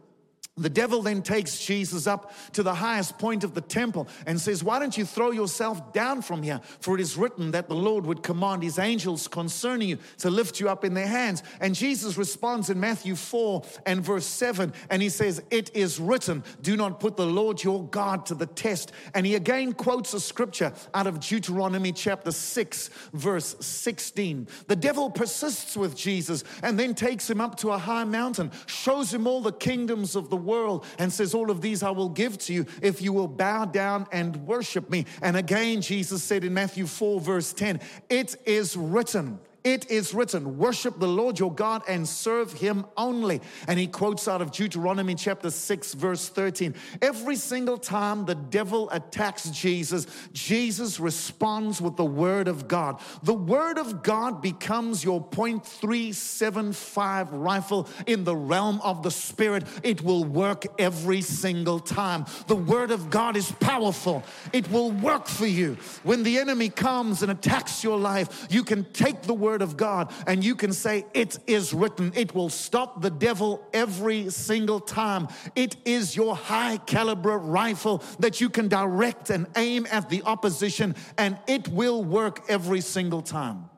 The 0.56 0.70
devil 0.70 1.02
then 1.02 1.20
takes 1.20 1.58
Jesus 1.58 2.06
up 2.06 2.32
to 2.52 2.62
the 2.62 2.74
highest 2.74 3.18
point 3.18 3.42
of 3.42 3.54
the 3.54 3.60
temple 3.60 4.06
and 4.24 4.40
says, 4.40 4.62
Why 4.62 4.78
don't 4.78 4.96
you 4.96 5.04
throw 5.04 5.32
yourself 5.32 5.92
down 5.92 6.22
from 6.22 6.44
here? 6.44 6.60
For 6.78 6.94
it 6.94 7.00
is 7.00 7.16
written 7.16 7.50
that 7.50 7.68
the 7.68 7.74
Lord 7.74 8.06
would 8.06 8.22
command 8.22 8.62
his 8.62 8.78
angels 8.78 9.26
concerning 9.26 9.88
you 9.88 9.98
to 10.18 10.30
lift 10.30 10.60
you 10.60 10.68
up 10.68 10.84
in 10.84 10.94
their 10.94 11.08
hands. 11.08 11.42
And 11.60 11.74
Jesus 11.74 12.16
responds 12.16 12.70
in 12.70 12.78
Matthew 12.78 13.16
4 13.16 13.64
and 13.84 14.00
verse 14.00 14.26
7, 14.26 14.72
and 14.90 15.02
he 15.02 15.08
says, 15.08 15.42
It 15.50 15.74
is 15.74 15.98
written, 15.98 16.44
Do 16.62 16.76
not 16.76 17.00
put 17.00 17.16
the 17.16 17.26
Lord 17.26 17.64
your 17.64 17.82
God 17.88 18.24
to 18.26 18.36
the 18.36 18.46
test. 18.46 18.92
And 19.12 19.26
he 19.26 19.34
again 19.34 19.72
quotes 19.72 20.14
a 20.14 20.20
scripture 20.20 20.72
out 20.94 21.08
of 21.08 21.18
Deuteronomy 21.18 21.90
chapter 21.90 22.30
6, 22.30 22.90
verse 23.12 23.56
16. 23.58 24.46
The 24.68 24.76
devil 24.76 25.10
persists 25.10 25.76
with 25.76 25.96
Jesus 25.96 26.44
and 26.62 26.78
then 26.78 26.94
takes 26.94 27.28
him 27.28 27.40
up 27.40 27.56
to 27.56 27.72
a 27.72 27.78
high 27.78 28.04
mountain, 28.04 28.52
shows 28.66 29.12
him 29.12 29.26
all 29.26 29.40
the 29.40 29.50
kingdoms 29.50 30.14
of 30.14 30.30
the 30.30 30.43
world 30.44 30.84
and 30.98 31.12
says, 31.12 31.34
All 31.34 31.50
of 31.50 31.60
these 31.60 31.82
I 31.82 31.90
will 31.90 32.08
give 32.08 32.38
to 32.38 32.52
you 32.52 32.66
if 32.82 33.02
you 33.02 33.12
will 33.12 33.28
bow 33.28 33.64
down 33.64 34.06
and 34.12 34.36
worship 34.46 34.90
me. 34.90 35.06
And 35.22 35.36
again, 35.36 35.80
Jesus 35.80 36.22
said 36.22 36.44
in 36.44 36.54
Matthew 36.54 36.86
4, 36.86 37.20
verse 37.20 37.52
10, 37.52 37.80
It 38.08 38.36
is 38.44 38.76
written. 38.76 39.38
It 39.64 39.90
is 39.90 40.12
written, 40.12 40.58
worship 40.58 40.98
the 40.98 41.08
Lord 41.08 41.38
your 41.38 41.50
God 41.50 41.84
and 41.88 42.06
serve 42.06 42.52
him 42.52 42.84
only. 42.98 43.40
And 43.66 43.78
he 43.78 43.86
quotes 43.86 44.28
out 44.28 44.42
of 44.42 44.50
Deuteronomy 44.50 45.14
chapter 45.14 45.48
6, 45.48 45.94
verse 45.94 46.28
13. 46.28 46.74
Every 47.00 47.36
single 47.36 47.78
time 47.78 48.26
the 48.26 48.34
devil 48.34 48.90
attacks 48.90 49.48
Jesus, 49.48 50.06
Jesus 50.34 51.00
responds 51.00 51.80
with 51.80 51.96
the 51.96 52.04
word 52.04 52.46
of 52.46 52.68
God. 52.68 53.00
The 53.22 53.32
word 53.32 53.78
of 53.78 54.02
God 54.02 54.42
becomes 54.42 55.02
your 55.02 55.24
.375 55.30 57.28
rifle 57.32 57.88
in 58.06 58.24
the 58.24 58.36
realm 58.36 58.82
of 58.82 59.02
the 59.02 59.10
spirit. 59.10 59.64
It 59.82 60.02
will 60.02 60.24
work 60.24 60.66
every 60.78 61.22
single 61.22 61.80
time. 61.80 62.26
The 62.48 62.56
word 62.56 62.90
of 62.90 63.08
God 63.08 63.34
is 63.34 63.50
powerful. 63.52 64.24
It 64.52 64.70
will 64.70 64.90
work 64.90 65.26
for 65.26 65.46
you. 65.46 65.78
When 66.02 66.22
the 66.22 66.36
enemy 66.36 66.68
comes 66.68 67.22
and 67.22 67.32
attacks 67.32 67.82
your 67.82 67.96
life, 67.98 68.46
you 68.50 68.62
can 68.62 68.84
take 68.92 69.22
the 69.22 69.32
word 69.32 69.53
word 69.54 69.62
of 69.62 69.76
God 69.76 70.12
and 70.26 70.44
you 70.44 70.56
can 70.56 70.72
say, 70.72 71.06
It 71.14 71.38
is 71.46 71.72
written. 71.72 72.12
It 72.16 72.34
will 72.34 72.48
stop 72.48 73.02
the 73.02 73.10
devil 73.10 73.64
every 73.72 74.28
single 74.30 74.80
time. 74.80 75.28
It 75.54 75.76
is 75.84 76.16
your 76.16 76.34
high 76.34 76.78
caliber 76.78 77.38
rifle 77.38 78.02
that 78.18 78.40
you 78.40 78.50
can 78.50 78.66
direct 78.66 79.30
and 79.30 79.46
aim 79.56 79.86
at 79.92 80.08
the 80.08 80.24
opposition, 80.24 80.96
and 81.16 81.38
it 81.46 81.68
will 81.68 82.02
work 82.02 82.44
every 82.48 82.80
single 82.80 83.22
time. 83.22 83.70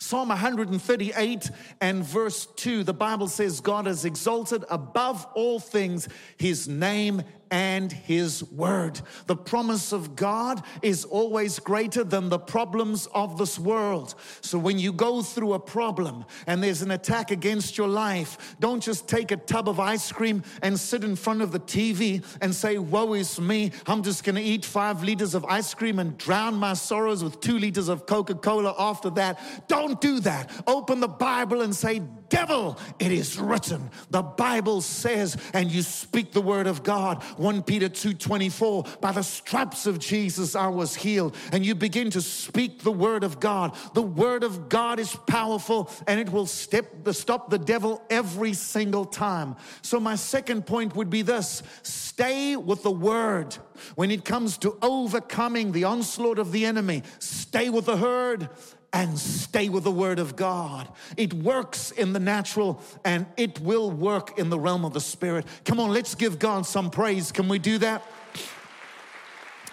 Psalm 0.00 0.30
138 0.30 1.50
and 1.80 2.02
verse 2.02 2.46
2, 2.56 2.82
the 2.82 2.94
Bible 2.94 3.28
says, 3.28 3.60
God 3.60 3.86
has 3.86 4.04
exalted 4.04 4.64
above 4.70 5.24
all 5.34 5.60
things 5.60 6.08
his 6.36 6.66
name 6.66 7.22
and 7.50 7.90
His 7.90 8.44
Word. 8.44 9.00
The 9.26 9.36
promise 9.36 9.92
of 9.92 10.16
God 10.16 10.62
is 10.82 11.04
always 11.04 11.58
greater 11.58 12.04
than 12.04 12.28
the 12.28 12.38
problems 12.38 13.08
of 13.14 13.38
this 13.38 13.58
world. 13.58 14.14
So 14.40 14.58
when 14.58 14.78
you 14.78 14.92
go 14.92 15.22
through 15.22 15.54
a 15.54 15.58
problem 15.58 16.24
and 16.46 16.62
there's 16.62 16.82
an 16.82 16.90
attack 16.90 17.30
against 17.30 17.76
your 17.76 17.88
life, 17.88 18.56
don't 18.60 18.82
just 18.82 19.08
take 19.08 19.30
a 19.30 19.36
tub 19.36 19.68
of 19.68 19.80
ice 19.80 20.12
cream 20.12 20.42
and 20.62 20.78
sit 20.78 21.04
in 21.04 21.16
front 21.16 21.42
of 21.42 21.52
the 21.52 21.60
TV 21.60 22.24
and 22.40 22.54
say, 22.54 22.78
Woe 22.78 23.14
is 23.14 23.40
me. 23.40 23.72
I'm 23.86 24.02
just 24.02 24.24
going 24.24 24.36
to 24.36 24.42
eat 24.42 24.64
five 24.64 25.02
liters 25.02 25.34
of 25.34 25.44
ice 25.44 25.74
cream 25.74 25.98
and 25.98 26.16
drown 26.18 26.54
my 26.54 26.74
sorrows 26.74 27.24
with 27.24 27.40
two 27.40 27.58
liters 27.58 27.88
of 27.88 28.06
Coca 28.06 28.34
Cola 28.34 28.74
after 28.78 29.10
that. 29.10 29.68
Don't 29.68 30.00
do 30.00 30.20
that. 30.20 30.50
Open 30.66 31.00
the 31.00 31.08
Bible 31.08 31.62
and 31.62 31.74
say, 31.74 32.02
Devil, 32.28 32.78
it 33.00 33.10
is 33.10 33.38
written. 33.38 33.90
The 34.10 34.22
Bible 34.22 34.80
says, 34.80 35.36
and 35.52 35.70
you 35.70 35.82
speak 35.82 36.32
the 36.32 36.40
word 36.40 36.68
of 36.68 36.82
God. 36.82 37.22
1 37.40 37.62
Peter 37.62 37.88
2:24, 37.88 38.84
by 39.00 39.12
the 39.12 39.22
stripes 39.22 39.86
of 39.86 39.98
Jesus 39.98 40.54
I 40.54 40.66
was 40.66 40.94
healed. 40.94 41.34
And 41.52 41.64
you 41.64 41.74
begin 41.74 42.10
to 42.10 42.20
speak 42.20 42.82
the 42.82 42.92
word 42.92 43.24
of 43.24 43.40
God. 43.40 43.74
The 43.94 44.02
word 44.02 44.44
of 44.44 44.68
God 44.68 45.00
is 45.00 45.16
powerful 45.26 45.90
and 46.06 46.20
it 46.20 46.30
will 46.30 46.46
step, 46.46 46.86
stop 47.12 47.48
the 47.48 47.58
devil 47.58 48.02
every 48.10 48.52
single 48.52 49.06
time. 49.06 49.56
So 49.80 49.98
my 49.98 50.16
second 50.16 50.66
point 50.66 50.94
would 50.94 51.08
be 51.08 51.22
this, 51.22 51.62
stay 51.82 52.56
with 52.56 52.82
the 52.82 52.90
word. 52.90 53.56
When 53.94 54.10
it 54.10 54.26
comes 54.26 54.58
to 54.58 54.76
overcoming 54.82 55.72
the 55.72 55.84
onslaught 55.84 56.38
of 56.38 56.52
the 56.52 56.66
enemy, 56.66 57.02
stay 57.20 57.70
with 57.70 57.86
the 57.86 57.96
herd 57.96 58.50
and 58.92 59.18
stay 59.18 59.68
with 59.68 59.84
the 59.84 59.90
Word 59.90 60.18
of 60.18 60.36
God. 60.36 60.88
It 61.16 61.32
works 61.32 61.90
in 61.92 62.12
the 62.12 62.20
natural 62.20 62.82
and 63.04 63.26
it 63.36 63.60
will 63.60 63.90
work 63.90 64.38
in 64.38 64.50
the 64.50 64.58
realm 64.58 64.84
of 64.84 64.92
the 64.92 65.00
Spirit. 65.00 65.46
Come 65.64 65.78
on, 65.78 65.90
let's 65.90 66.14
give 66.14 66.38
God 66.38 66.66
some 66.66 66.90
praise. 66.90 67.30
Can 67.32 67.48
we 67.48 67.58
do 67.58 67.78
that? 67.78 68.02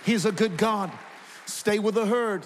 He's 0.05 0.25
a 0.25 0.31
good 0.31 0.57
God. 0.57 0.91
Stay 1.45 1.79
with 1.79 1.95
the 1.95 2.05
herd. 2.05 2.45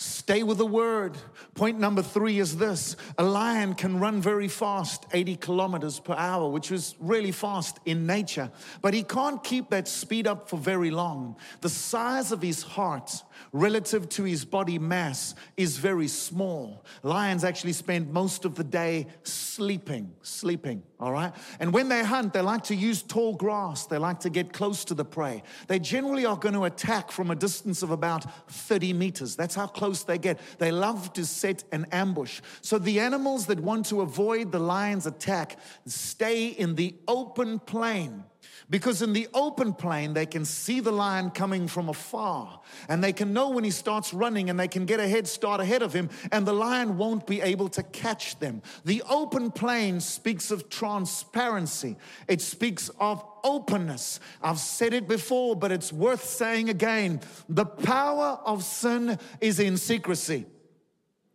Stay 0.00 0.42
with 0.42 0.56
the 0.56 0.64
word. 0.64 1.18
Point 1.54 1.78
number 1.78 2.00
three 2.00 2.38
is 2.38 2.56
this 2.56 2.96
a 3.18 3.22
lion 3.22 3.74
can 3.74 4.00
run 4.00 4.22
very 4.22 4.48
fast, 4.48 5.04
80 5.12 5.36
kilometers 5.36 6.00
per 6.00 6.14
hour, 6.14 6.48
which 6.48 6.72
is 6.72 6.94
really 7.00 7.32
fast 7.32 7.78
in 7.84 8.06
nature, 8.06 8.50
but 8.80 8.94
he 8.94 9.02
can't 9.02 9.44
keep 9.44 9.68
that 9.68 9.88
speed 9.88 10.26
up 10.26 10.48
for 10.48 10.56
very 10.56 10.90
long. 10.90 11.36
The 11.60 11.68
size 11.68 12.32
of 12.32 12.40
his 12.40 12.62
heart 12.62 13.22
relative 13.52 14.08
to 14.10 14.24
his 14.24 14.44
body 14.44 14.78
mass 14.78 15.34
is 15.56 15.78
very 15.78 16.08
small. 16.08 16.84
Lions 17.02 17.44
actually 17.44 17.72
spend 17.72 18.12
most 18.12 18.44
of 18.44 18.54
the 18.54 18.64
day 18.64 19.06
sleeping, 19.22 20.12
sleeping, 20.22 20.82
all 20.98 21.12
right? 21.12 21.32
And 21.58 21.72
when 21.72 21.88
they 21.88 22.02
hunt, 22.02 22.32
they 22.32 22.40
like 22.40 22.64
to 22.64 22.74
use 22.74 23.02
tall 23.02 23.34
grass, 23.34 23.86
they 23.86 23.98
like 23.98 24.20
to 24.20 24.30
get 24.30 24.52
close 24.52 24.84
to 24.86 24.94
the 24.94 25.04
prey. 25.04 25.42
They 25.66 25.78
generally 25.78 26.26
are 26.26 26.36
going 26.36 26.54
to 26.54 26.64
attack 26.64 27.10
from 27.10 27.30
a 27.30 27.36
distance 27.36 27.82
of 27.82 27.90
about 27.90 28.24
30 28.50 28.92
meters. 28.92 29.36
That's 29.36 29.54
how 29.54 29.66
close 29.66 30.02
they 30.04 30.18
get. 30.18 30.38
They 30.58 30.72
love 30.72 31.12
to 31.14 31.24
set 31.24 31.64
an 31.72 31.86
ambush. 31.92 32.40
So 32.62 32.78
the 32.78 33.00
animals 33.00 33.46
that 33.46 33.60
want 33.60 33.86
to 33.86 34.02
avoid 34.02 34.52
the 34.52 34.58
lion's 34.58 35.06
attack 35.06 35.58
stay 35.86 36.48
in 36.48 36.74
the 36.74 36.94
open 37.08 37.58
plain 37.58 38.24
because 38.68 39.02
in 39.02 39.12
the 39.12 39.28
open 39.32 39.72
plain, 39.72 40.12
they 40.12 40.26
can 40.26 40.44
see 40.44 40.80
the 40.80 40.92
lion 40.92 41.30
coming 41.30 41.66
from 41.66 41.88
afar 41.88 42.60
and 42.88 43.02
they 43.02 43.12
can 43.12 43.32
know 43.32 43.50
when 43.50 43.64
he 43.64 43.70
starts 43.70 44.12
running 44.12 44.50
and 44.50 44.58
they 44.58 44.68
can 44.68 44.86
get 44.86 45.00
a 45.00 45.08
head 45.08 45.26
start 45.26 45.60
ahead 45.60 45.82
of 45.82 45.92
him 45.92 46.10
and 46.32 46.46
the 46.46 46.52
lion 46.52 46.98
won't 46.98 47.26
be 47.26 47.40
able 47.40 47.68
to 47.70 47.82
catch 47.82 48.38
them. 48.38 48.62
The 48.84 49.02
open 49.08 49.50
plain 49.50 50.00
speaks 50.00 50.50
of 50.50 50.68
transparency, 50.68 51.96
it 52.28 52.40
speaks 52.40 52.90
of 53.00 53.24
openness. 53.42 54.20
I've 54.42 54.58
said 54.58 54.92
it 54.92 55.08
before, 55.08 55.56
but 55.56 55.72
it's 55.72 55.92
worth 55.92 56.24
saying 56.24 56.68
again. 56.68 57.20
The 57.48 57.64
power 57.64 58.38
of 58.44 58.64
sin 58.64 59.18
is 59.40 59.60
in 59.60 59.76
secrecy. 59.76 60.46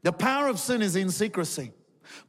The 0.04 0.14
power 0.14 0.48
of 0.48 0.60
sin 0.60 0.82
is 0.82 0.96
in 0.96 1.10
secrecy. 1.10 1.72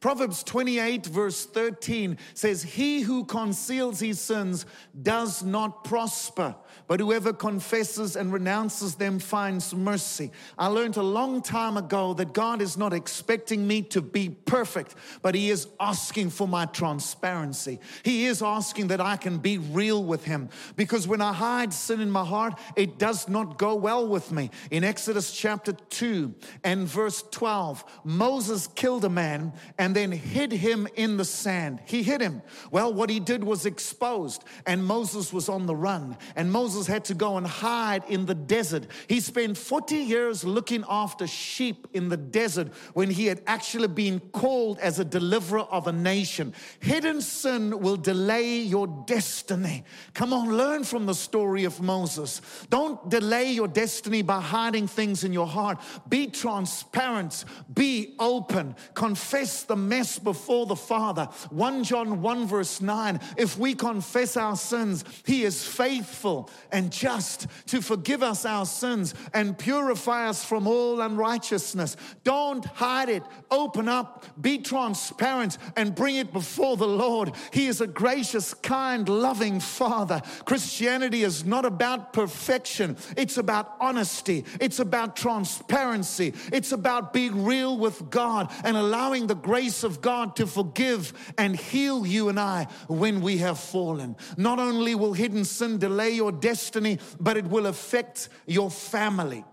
Proverbs 0.00 0.42
28, 0.42 1.06
verse 1.06 1.46
13 1.46 2.18
says, 2.34 2.62
He 2.62 3.00
who 3.00 3.24
conceals 3.24 4.00
his 4.00 4.20
sins 4.20 4.66
does 5.02 5.42
not 5.42 5.84
prosper, 5.84 6.54
but 6.86 7.00
whoever 7.00 7.32
confesses 7.32 8.16
and 8.16 8.32
renounces 8.32 8.94
them 8.94 9.18
finds 9.18 9.74
mercy. 9.74 10.30
I 10.58 10.68
learned 10.68 10.96
a 10.96 11.02
long 11.02 11.42
time 11.42 11.76
ago 11.76 12.14
that 12.14 12.32
God 12.32 12.62
is 12.62 12.76
not 12.76 12.92
expecting 12.92 13.66
me 13.66 13.82
to 13.82 14.00
be 14.00 14.28
perfect, 14.28 14.94
but 15.22 15.34
He 15.34 15.50
is 15.50 15.68
asking 15.80 16.30
for 16.30 16.46
my 16.46 16.66
transparency. 16.66 17.80
He 18.04 18.26
is 18.26 18.42
asking 18.42 18.88
that 18.88 19.00
I 19.00 19.16
can 19.16 19.38
be 19.38 19.58
real 19.58 20.02
with 20.02 20.24
Him 20.24 20.48
because 20.76 21.08
when 21.08 21.20
I 21.20 21.32
hide 21.32 21.72
sin 21.72 22.00
in 22.00 22.10
my 22.10 22.24
heart, 22.24 22.58
it 22.76 22.98
does 22.98 23.28
not 23.28 23.58
go 23.58 23.74
well 23.74 24.06
with 24.06 24.30
me. 24.32 24.50
In 24.70 24.84
Exodus 24.84 25.32
chapter 25.32 25.72
2 25.72 26.34
and 26.64 26.86
verse 26.86 27.22
12, 27.30 27.84
Moses 28.04 28.66
killed 28.68 29.04
a 29.04 29.10
man 29.10 29.52
and 29.78 29.94
then 29.94 30.12
hid 30.12 30.52
him 30.52 30.88
in 30.94 31.16
the 31.16 31.24
sand. 31.24 31.80
He 31.84 32.02
hid 32.02 32.20
him. 32.20 32.42
Well, 32.70 32.92
what 32.92 33.10
he 33.10 33.20
did 33.20 33.44
was 33.44 33.66
exposed, 33.66 34.44
and 34.66 34.84
Moses 34.84 35.32
was 35.32 35.48
on 35.48 35.66
the 35.66 35.76
run, 35.76 36.16
and 36.34 36.50
Moses 36.50 36.86
had 36.86 37.04
to 37.06 37.14
go 37.14 37.36
and 37.36 37.46
hide 37.46 38.02
in 38.08 38.26
the 38.26 38.34
desert. 38.34 38.86
He 39.08 39.20
spent 39.20 39.56
40 39.56 39.96
years 39.96 40.44
looking 40.44 40.84
after 40.88 41.26
sheep 41.26 41.86
in 41.92 42.08
the 42.08 42.16
desert 42.16 42.72
when 42.94 43.10
he 43.10 43.26
had 43.26 43.42
actually 43.46 43.88
been 43.88 44.20
called 44.20 44.78
as 44.78 44.98
a 44.98 45.04
deliverer 45.04 45.60
of 45.60 45.86
a 45.86 45.92
nation. 45.92 46.54
Hidden 46.80 47.20
sin 47.20 47.80
will 47.80 47.96
delay 47.96 48.58
your 48.58 48.86
destiny. 49.06 49.84
Come 50.14 50.32
on, 50.32 50.56
learn 50.56 50.84
from 50.84 51.06
the 51.06 51.14
story 51.14 51.64
of 51.64 51.80
Moses. 51.80 52.40
Don't 52.70 53.08
delay 53.08 53.52
your 53.52 53.68
destiny 53.68 54.22
by 54.22 54.40
hiding 54.40 54.86
things 54.88 55.24
in 55.24 55.32
your 55.32 55.46
heart. 55.46 55.78
Be 56.08 56.26
transparent, 56.26 57.44
be 57.72 58.14
open, 58.18 58.74
confess 58.94 59.55
the 59.62 59.76
mess 59.76 60.18
before 60.18 60.66
the 60.66 60.76
Father. 60.76 61.28
1 61.50 61.84
John 61.84 62.22
1, 62.22 62.46
verse 62.46 62.80
9 62.80 63.20
if 63.36 63.58
we 63.58 63.74
confess 63.74 64.36
our 64.36 64.56
sins, 64.56 65.04
He 65.24 65.44
is 65.44 65.66
faithful 65.66 66.50
and 66.72 66.90
just 66.90 67.46
to 67.66 67.80
forgive 67.80 68.22
us 68.22 68.44
our 68.44 68.66
sins 68.66 69.14
and 69.32 69.58
purify 69.58 70.28
us 70.28 70.44
from 70.44 70.66
all 70.66 71.00
unrighteousness. 71.00 71.96
Don't 72.24 72.64
hide 72.64 73.08
it. 73.08 73.22
Open 73.50 73.88
up, 73.88 74.24
be 74.40 74.58
transparent, 74.58 75.58
and 75.76 75.94
bring 75.94 76.16
it 76.16 76.32
before 76.32 76.76
the 76.76 76.88
Lord. 76.88 77.32
He 77.52 77.66
is 77.66 77.80
a 77.80 77.86
gracious, 77.86 78.54
kind, 78.54 79.08
loving 79.08 79.60
Father. 79.60 80.22
Christianity 80.44 81.22
is 81.22 81.44
not 81.44 81.64
about 81.64 82.12
perfection, 82.12 82.96
it's 83.16 83.36
about 83.36 83.76
honesty, 83.80 84.44
it's 84.60 84.78
about 84.78 85.16
transparency, 85.16 86.34
it's 86.52 86.72
about 86.72 87.12
being 87.12 87.44
real 87.44 87.78
with 87.78 88.10
God 88.10 88.52
and 88.64 88.76
allowing 88.76 89.26
the 89.26 89.34
grace 89.46 89.84
of 89.84 90.00
God 90.00 90.34
to 90.36 90.46
forgive 90.46 91.12
and 91.38 91.54
heal 91.54 92.04
you 92.04 92.28
and 92.28 92.40
I 92.40 92.66
when 92.88 93.20
we 93.20 93.38
have 93.38 93.60
fallen. 93.60 94.16
Not 94.36 94.58
only 94.58 94.96
will 94.96 95.12
hidden 95.12 95.44
sin 95.44 95.78
delay 95.78 96.10
your 96.10 96.32
destiny, 96.32 96.98
but 97.20 97.36
it 97.36 97.46
will 97.46 97.66
affect 97.66 98.28
your 98.46 98.72
family. 98.72 99.44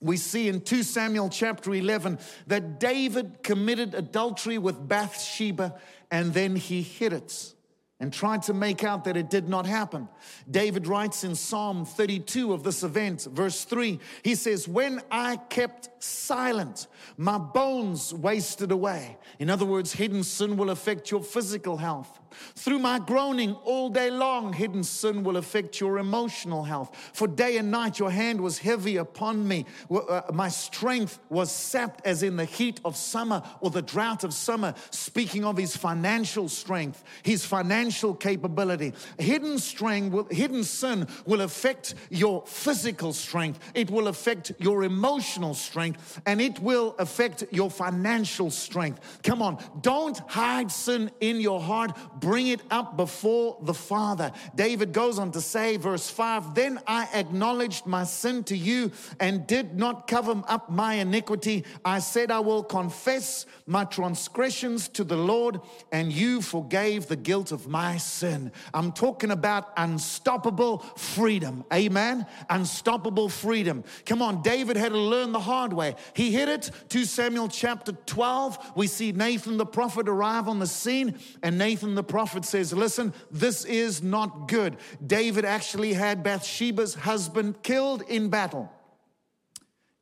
We 0.00 0.16
see 0.16 0.48
in 0.48 0.60
2 0.60 0.82
Samuel 0.82 1.28
chapter 1.28 1.72
11 1.72 2.18
that 2.48 2.80
David 2.80 3.44
committed 3.44 3.94
adultery 3.94 4.58
with 4.58 4.88
Bathsheba 4.88 5.78
and 6.10 6.34
then 6.34 6.56
he 6.56 6.82
hid 6.82 7.12
it 7.12 7.54
and 8.02 8.12
tried 8.12 8.42
to 8.42 8.52
make 8.52 8.82
out 8.82 9.04
that 9.04 9.16
it 9.16 9.30
did 9.30 9.48
not 9.48 9.64
happen. 9.64 10.08
David 10.50 10.88
writes 10.88 11.22
in 11.22 11.36
Psalm 11.36 11.84
32 11.84 12.52
of 12.52 12.64
this 12.64 12.82
event, 12.82 13.28
verse 13.30 13.62
3, 13.62 14.00
he 14.24 14.34
says, 14.34 14.66
When 14.66 15.00
I 15.08 15.36
kept 15.36 15.88
silent, 16.02 16.88
my 17.16 17.38
bones 17.38 18.12
wasted 18.12 18.72
away. 18.72 19.18
In 19.38 19.48
other 19.48 19.64
words, 19.64 19.92
hidden 19.92 20.24
sin 20.24 20.56
will 20.56 20.70
affect 20.70 21.12
your 21.12 21.22
physical 21.22 21.76
health. 21.76 22.18
Through 22.54 22.78
my 22.78 22.98
groaning 22.98 23.54
all 23.64 23.88
day 23.90 24.10
long, 24.10 24.52
hidden 24.52 24.84
sin 24.84 25.22
will 25.22 25.36
affect 25.36 25.80
your 25.80 25.98
emotional 25.98 26.64
health. 26.64 26.96
For 27.12 27.26
day 27.26 27.56
and 27.56 27.70
night, 27.70 27.98
your 27.98 28.10
hand 28.10 28.40
was 28.40 28.58
heavy 28.58 28.96
upon 28.96 29.46
me. 29.46 29.66
Uh, 29.90 30.22
my 30.32 30.48
strength 30.48 31.18
was 31.28 31.50
sapped 31.50 32.04
as 32.06 32.22
in 32.22 32.36
the 32.36 32.44
heat 32.44 32.80
of 32.84 32.96
summer 32.96 33.42
or 33.60 33.70
the 33.70 33.82
drought 33.82 34.24
of 34.24 34.34
summer. 34.34 34.74
Speaking 34.90 35.44
of 35.44 35.56
his 35.56 35.76
financial 35.76 36.48
strength, 36.48 37.02
his 37.22 37.44
financial 37.44 38.14
capability. 38.14 38.92
Hidden 39.18 39.58
strength, 39.58 40.12
will, 40.12 40.26
hidden 40.30 40.64
sin 40.64 41.06
will 41.26 41.40
affect 41.40 41.94
your 42.10 42.44
physical 42.46 43.12
strength. 43.12 43.58
It 43.74 43.90
will 43.90 44.08
affect 44.08 44.52
your 44.58 44.84
emotional 44.84 45.54
strength 45.54 46.20
and 46.26 46.40
it 46.40 46.58
will 46.60 46.94
affect 46.98 47.44
your 47.50 47.70
financial 47.70 48.50
strength. 48.50 49.20
Come 49.22 49.42
on, 49.42 49.62
don't 49.80 50.18
hide 50.28 50.70
sin 50.70 51.10
in 51.20 51.40
your 51.40 51.60
heart 51.60 51.96
bring 52.22 52.46
it 52.46 52.62
up 52.70 52.96
before 52.96 53.58
the 53.60 53.74
Father. 53.74 54.32
David 54.54 54.92
goes 54.92 55.18
on 55.18 55.32
to 55.32 55.40
say, 55.42 55.76
verse 55.76 56.08
5 56.08 56.54
Then 56.54 56.80
I 56.86 57.06
acknowledged 57.12 57.84
my 57.84 58.04
sin 58.04 58.44
to 58.44 58.56
you 58.56 58.92
and 59.20 59.46
did 59.46 59.76
not 59.76 60.06
cover 60.06 60.42
up 60.48 60.70
my 60.70 60.94
iniquity. 60.94 61.64
I 61.84 61.98
said, 61.98 62.30
I 62.30 62.40
will 62.40 62.62
confess 62.62 63.44
my 63.66 63.84
transgressions 63.84 64.88
to 64.90 65.04
the 65.04 65.16
Lord, 65.16 65.60
and 65.90 66.12
you 66.12 66.40
forgave 66.40 67.08
the 67.08 67.16
guilt 67.16 67.52
of 67.52 67.66
my 67.66 67.98
sin. 67.98 68.52
I'm 68.72 68.92
talking 68.92 69.32
about 69.32 69.72
unstoppable 69.76 70.78
freedom. 70.96 71.64
Amen. 71.72 72.24
Unstoppable 72.48 73.28
freedom. 73.28 73.82
Come 74.06 74.22
on, 74.22 74.42
David 74.42 74.76
had 74.76 74.92
to 74.92 74.98
learn 74.98 75.32
the 75.32 75.40
hard 75.40 75.72
way. 75.72 75.96
He 76.14 76.30
hit 76.30 76.48
it. 76.48 76.70
2 76.88 77.04
Samuel 77.04 77.48
chapter 77.48 77.92
12. 77.92 78.72
We 78.76 78.86
see 78.86 79.10
Nathan 79.10 79.56
the 79.56 79.66
prophet 79.66 80.08
arrive 80.08 80.48
on 80.48 80.60
the 80.60 80.66
scene, 80.68 81.18
and 81.42 81.58
Nathan 81.58 81.96
the 81.96 82.04
prophet 82.12 82.44
says, 82.44 82.74
Listen, 82.74 83.14
this 83.30 83.64
is 83.64 84.02
not 84.02 84.46
good. 84.46 84.76
David 85.04 85.46
actually 85.46 85.94
had 85.94 86.22
Bathsheba's 86.22 86.92
husband 86.94 87.62
killed 87.62 88.02
in 88.02 88.28
battle. 88.28 88.70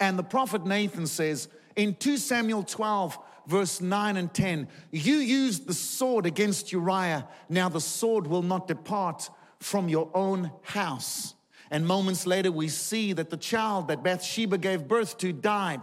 And 0.00 0.18
the 0.18 0.24
prophet 0.24 0.66
Nathan 0.66 1.06
says 1.06 1.46
in 1.76 1.94
2 1.94 2.16
Samuel 2.16 2.64
12, 2.64 3.16
verse 3.46 3.80
9 3.80 4.16
and 4.16 4.34
10, 4.34 4.66
You 4.90 5.18
used 5.18 5.68
the 5.68 5.72
sword 5.72 6.26
against 6.26 6.72
Uriah. 6.72 7.28
Now 7.48 7.68
the 7.68 7.80
sword 7.80 8.26
will 8.26 8.42
not 8.42 8.66
depart 8.66 9.30
from 9.60 9.88
your 9.88 10.10
own 10.12 10.50
house. 10.62 11.36
And 11.70 11.86
moments 11.86 12.26
later, 12.26 12.50
we 12.50 12.66
see 12.66 13.12
that 13.12 13.30
the 13.30 13.36
child 13.36 13.86
that 13.86 14.02
Bathsheba 14.02 14.58
gave 14.58 14.88
birth 14.88 15.16
to 15.18 15.32
died. 15.32 15.82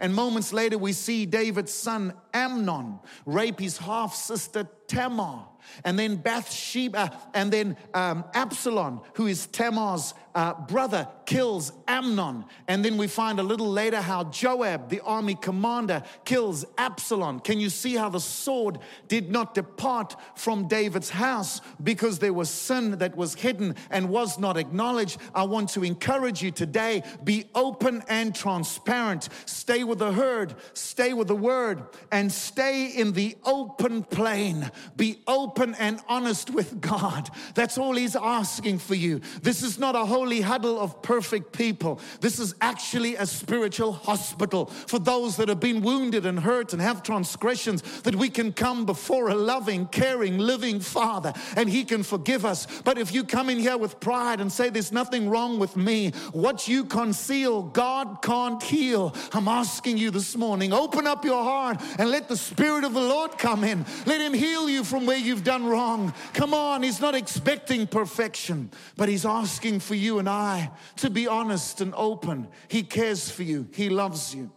And 0.00 0.14
moments 0.14 0.54
later, 0.54 0.78
we 0.78 0.94
see 0.94 1.26
David's 1.26 1.72
son 1.72 2.14
Amnon, 2.32 2.98
rape 3.26 3.60
his 3.60 3.76
half 3.76 4.14
sister 4.14 4.66
Tamar, 4.88 5.44
and 5.84 5.98
then 5.98 6.16
Bathsheba, 6.16 7.16
and 7.34 7.52
then 7.52 7.76
um, 7.94 8.24
Absalom, 8.34 9.00
who 9.14 9.26
is 9.26 9.46
Tamar's 9.46 10.14
uh, 10.36 10.52
brother, 10.52 11.08
kills 11.24 11.72
Amnon. 11.88 12.44
And 12.68 12.84
then 12.84 12.98
we 12.98 13.06
find 13.06 13.40
a 13.40 13.42
little 13.42 13.70
later 13.70 14.02
how 14.02 14.24
Joab, 14.24 14.90
the 14.90 15.00
army 15.00 15.34
commander, 15.34 16.02
kills 16.26 16.66
Absalom. 16.76 17.40
Can 17.40 17.58
you 17.58 17.70
see 17.70 17.96
how 17.96 18.10
the 18.10 18.20
sword 18.20 18.78
did 19.08 19.30
not 19.30 19.54
depart 19.54 20.14
from 20.34 20.68
David's 20.68 21.08
house 21.08 21.62
because 21.82 22.18
there 22.18 22.34
was 22.34 22.50
sin 22.50 22.98
that 22.98 23.16
was 23.16 23.34
hidden 23.34 23.76
and 23.90 24.10
was 24.10 24.38
not 24.38 24.58
acknowledged? 24.58 25.18
I 25.34 25.44
want 25.44 25.70
to 25.70 25.82
encourage 25.82 26.42
you 26.42 26.50
today 26.50 27.02
be 27.24 27.46
open 27.54 28.04
and 28.06 28.34
transparent. 28.34 29.30
Stay 29.46 29.84
with 29.84 30.00
the 30.00 30.12
herd, 30.12 30.54
stay 30.74 31.14
with 31.14 31.28
the 31.28 31.34
word, 31.34 31.82
and 32.12 32.30
stay 32.30 32.88
in 32.88 33.12
the 33.12 33.38
open 33.46 34.02
plain. 34.04 34.70
Be 34.98 35.22
open 35.26 35.74
and 35.76 35.98
honest 36.08 36.50
with 36.50 36.78
God. 36.82 37.30
That's 37.54 37.78
all 37.78 37.94
He's 37.94 38.16
asking 38.16 38.80
for 38.80 38.94
you. 38.94 39.22
This 39.40 39.62
is 39.62 39.78
not 39.78 39.96
a 39.96 40.04
holy 40.04 40.25
huddle 40.40 40.78
of 40.78 41.02
perfect 41.02 41.52
people. 41.52 42.00
This 42.20 42.38
is 42.38 42.54
actually 42.60 43.16
a 43.16 43.26
spiritual 43.26 43.92
hospital 43.92 44.66
for 44.66 44.98
those 44.98 45.36
that 45.36 45.48
have 45.48 45.60
been 45.60 45.82
wounded 45.82 46.26
and 46.26 46.40
hurt 46.40 46.72
and 46.72 46.82
have 46.82 47.02
transgressions, 47.02 47.82
that 48.02 48.14
we 48.14 48.28
can 48.28 48.52
come 48.52 48.84
before 48.86 49.28
a 49.28 49.34
loving, 49.34 49.86
caring, 49.86 50.38
living 50.38 50.80
Father 50.80 51.32
and 51.56 51.68
He 51.68 51.84
can 51.84 52.02
forgive 52.02 52.44
us. 52.44 52.66
But 52.82 52.98
if 52.98 53.12
you 53.12 53.24
come 53.24 53.50
in 53.50 53.58
here 53.58 53.76
with 53.76 54.00
pride 54.00 54.40
and 54.40 54.52
say, 54.52 54.68
There's 54.68 54.92
nothing 54.92 55.28
wrong 55.28 55.58
with 55.58 55.76
me, 55.76 56.10
what 56.32 56.68
you 56.68 56.84
conceal, 56.84 57.62
God 57.62 58.22
can't 58.22 58.62
heal. 58.62 59.14
I'm 59.32 59.48
asking 59.48 59.98
you 59.98 60.10
this 60.10 60.36
morning, 60.36 60.72
open 60.72 61.06
up 61.06 61.24
your 61.24 61.42
heart 61.42 61.80
and 61.98 62.10
let 62.10 62.28
the 62.28 62.36
Spirit 62.36 62.84
of 62.84 62.94
the 62.94 63.00
Lord 63.00 63.38
come 63.38 63.64
in. 63.64 63.84
Let 64.06 64.20
Him 64.20 64.34
heal 64.34 64.68
you 64.68 64.84
from 64.84 65.06
where 65.06 65.18
you've 65.18 65.44
done 65.44 65.66
wrong. 65.66 66.12
Come 66.32 66.54
on, 66.54 66.82
He's 66.82 67.00
not 67.00 67.14
expecting 67.14 67.86
perfection, 67.86 68.70
but 68.96 69.08
He's 69.08 69.26
asking 69.26 69.80
for 69.80 69.94
you 69.94 70.15
and 70.18 70.28
I 70.28 70.70
to 70.96 71.10
be 71.10 71.26
honest 71.26 71.80
and 71.80 71.94
open. 71.96 72.48
He 72.68 72.82
cares 72.82 73.30
for 73.30 73.42
you, 73.42 73.68
He 73.72 73.88
loves 73.88 74.34
you. 74.34 74.50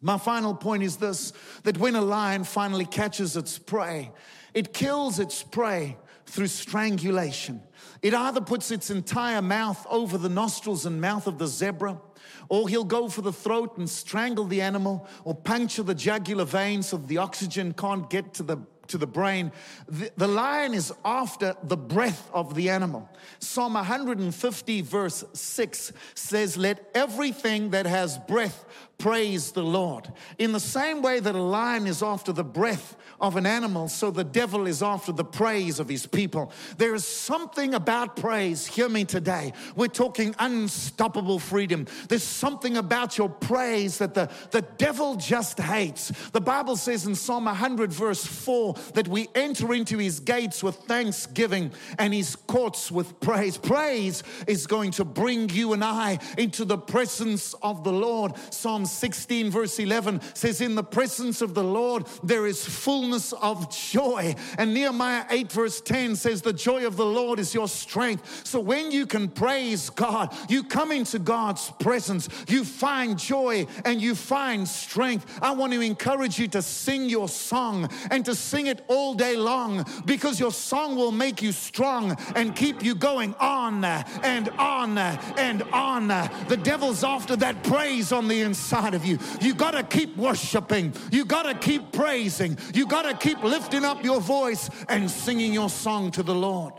My 0.00 0.16
final 0.16 0.54
point 0.54 0.82
is 0.82 0.96
this 0.96 1.32
that 1.64 1.78
when 1.78 1.94
a 1.94 2.00
lion 2.00 2.44
finally 2.44 2.86
catches 2.86 3.36
its 3.36 3.58
prey, 3.58 4.12
it 4.54 4.72
kills 4.72 5.18
its 5.18 5.42
prey 5.42 5.96
through 6.26 6.46
strangulation. 6.46 7.60
It 8.02 8.14
either 8.14 8.40
puts 8.40 8.70
its 8.70 8.90
entire 8.90 9.42
mouth 9.42 9.86
over 9.90 10.16
the 10.16 10.28
nostrils 10.28 10.86
and 10.86 11.00
mouth 11.00 11.26
of 11.26 11.38
the 11.38 11.46
zebra, 11.46 12.00
or 12.48 12.68
he'll 12.68 12.84
go 12.84 13.08
for 13.08 13.20
the 13.20 13.32
throat 13.32 13.76
and 13.76 13.88
strangle 13.88 14.44
the 14.44 14.62
animal, 14.62 15.06
or 15.24 15.34
puncture 15.34 15.82
the 15.82 15.94
jugular 15.94 16.44
vein 16.44 16.82
so 16.82 16.96
the 16.96 17.18
oxygen 17.18 17.74
can't 17.74 18.08
get 18.08 18.32
to 18.34 18.42
the 18.42 18.58
to 18.90 18.98
the 18.98 19.06
brain. 19.06 19.50
The, 19.88 20.10
the, 20.16 20.28
lion 20.28 20.74
is 20.74 20.92
after 21.04 21.56
the 21.62 21.76
breath 21.76 22.28
of 22.32 22.54
the 22.54 22.70
animal. 22.70 23.08
Psalm 23.38 23.74
150, 23.74 24.80
verse 24.82 25.24
6 25.32 25.92
says, 26.14 26.56
Let 26.56 26.90
everything 26.94 27.70
that 27.70 27.86
has 27.86 28.18
breath 28.18 28.64
praise 29.00 29.52
the 29.52 29.62
Lord. 29.62 30.12
In 30.38 30.52
the 30.52 30.60
same 30.60 31.02
way 31.02 31.20
that 31.20 31.34
a 31.34 31.42
lion 31.42 31.86
is 31.86 32.02
after 32.02 32.32
the 32.32 32.44
breath 32.44 32.96
of 33.20 33.36
an 33.36 33.46
animal, 33.46 33.88
so 33.88 34.10
the 34.10 34.24
devil 34.24 34.66
is 34.66 34.82
after 34.82 35.10
the 35.10 35.24
praise 35.24 35.80
of 35.80 35.88
his 35.88 36.06
people. 36.06 36.52
There 36.76 36.94
is 36.94 37.04
something 37.04 37.74
about 37.74 38.16
praise. 38.16 38.66
Hear 38.66 38.88
me 38.88 39.04
today. 39.04 39.52
We're 39.74 39.88
talking 39.88 40.34
unstoppable 40.38 41.38
freedom. 41.38 41.86
There's 42.08 42.22
something 42.22 42.76
about 42.76 43.16
your 43.16 43.30
praise 43.30 43.98
that 43.98 44.14
the, 44.14 44.30
the 44.50 44.62
devil 44.62 45.16
just 45.16 45.58
hates. 45.58 46.12
The 46.32 46.40
Bible 46.40 46.76
says 46.76 47.06
in 47.06 47.14
Psalm 47.14 47.46
100, 47.46 47.92
verse 47.92 48.24
4, 48.24 48.74
that 48.94 49.08
we 49.08 49.28
enter 49.34 49.74
into 49.74 49.96
his 49.98 50.20
gates 50.20 50.62
with 50.62 50.76
thanksgiving 50.76 51.72
and 51.98 52.12
his 52.12 52.36
courts 52.36 52.92
with 52.92 53.18
praise. 53.20 53.56
Praise 53.56 54.22
is 54.46 54.66
going 54.66 54.90
to 54.92 55.04
bring 55.04 55.48
you 55.48 55.72
and 55.72 55.82
I 55.82 56.18
into 56.36 56.66
the 56.66 56.78
presence 56.78 57.54
of 57.62 57.82
the 57.82 57.92
Lord. 57.92 58.32
Psalm 58.50 58.84
16, 58.90 59.50
verse 59.50 59.78
11 59.78 60.20
says, 60.34 60.60
In 60.60 60.74
the 60.74 60.82
presence 60.82 61.42
of 61.42 61.54
the 61.54 61.64
Lord, 61.64 62.06
there 62.22 62.46
is 62.46 62.64
fullness 62.64 63.32
of 63.34 63.70
joy. 63.70 64.34
And 64.58 64.74
Nehemiah 64.74 65.24
8, 65.30 65.52
verse 65.52 65.80
10 65.80 66.16
says, 66.16 66.42
The 66.42 66.52
joy 66.52 66.86
of 66.86 66.96
the 66.96 67.06
Lord 67.06 67.38
is 67.38 67.54
your 67.54 67.68
strength. 67.68 68.46
So 68.46 68.60
when 68.60 68.90
you 68.90 69.06
can 69.06 69.28
praise 69.28 69.90
God, 69.90 70.34
you 70.48 70.64
come 70.64 70.92
into 70.92 71.18
God's 71.18 71.70
presence, 71.80 72.28
you 72.48 72.64
find 72.64 73.18
joy 73.18 73.66
and 73.84 74.00
you 74.00 74.14
find 74.14 74.66
strength. 74.66 75.38
I 75.42 75.52
want 75.52 75.72
to 75.72 75.80
encourage 75.80 76.38
you 76.38 76.48
to 76.48 76.62
sing 76.62 77.08
your 77.08 77.28
song 77.28 77.88
and 78.10 78.24
to 78.24 78.34
sing 78.34 78.66
it 78.66 78.84
all 78.88 79.14
day 79.14 79.36
long 79.36 79.84
because 80.04 80.40
your 80.40 80.52
song 80.52 80.96
will 80.96 81.12
make 81.12 81.42
you 81.42 81.52
strong 81.52 82.16
and 82.34 82.56
keep 82.56 82.82
you 82.82 82.94
going 82.94 83.34
on 83.38 83.84
and 83.84 84.48
on 84.50 84.98
and 84.98 85.62
on. 85.72 86.08
The 86.48 86.58
devil's 86.62 87.04
after 87.04 87.36
that 87.36 87.62
praise 87.64 88.12
on 88.12 88.28
the 88.28 88.40
inside 88.40 88.79
inside 88.80 88.94
of 88.94 89.04
you. 89.04 89.18
You 89.40 89.54
got 89.54 89.72
to 89.72 89.82
keep 89.82 90.16
worshiping. 90.16 90.94
You 91.10 91.24
got 91.24 91.42
to 91.44 91.54
keep 91.54 91.92
praising. 91.92 92.56
You 92.74 92.86
got 92.86 93.02
to 93.02 93.14
keep 93.14 93.42
lifting 93.42 93.84
up 93.84 94.04
your 94.04 94.20
voice 94.20 94.70
and 94.88 95.10
singing 95.10 95.52
your 95.52 95.68
song 95.68 96.10
to 96.12 96.22
the 96.22 96.34
Lord. 96.34 96.74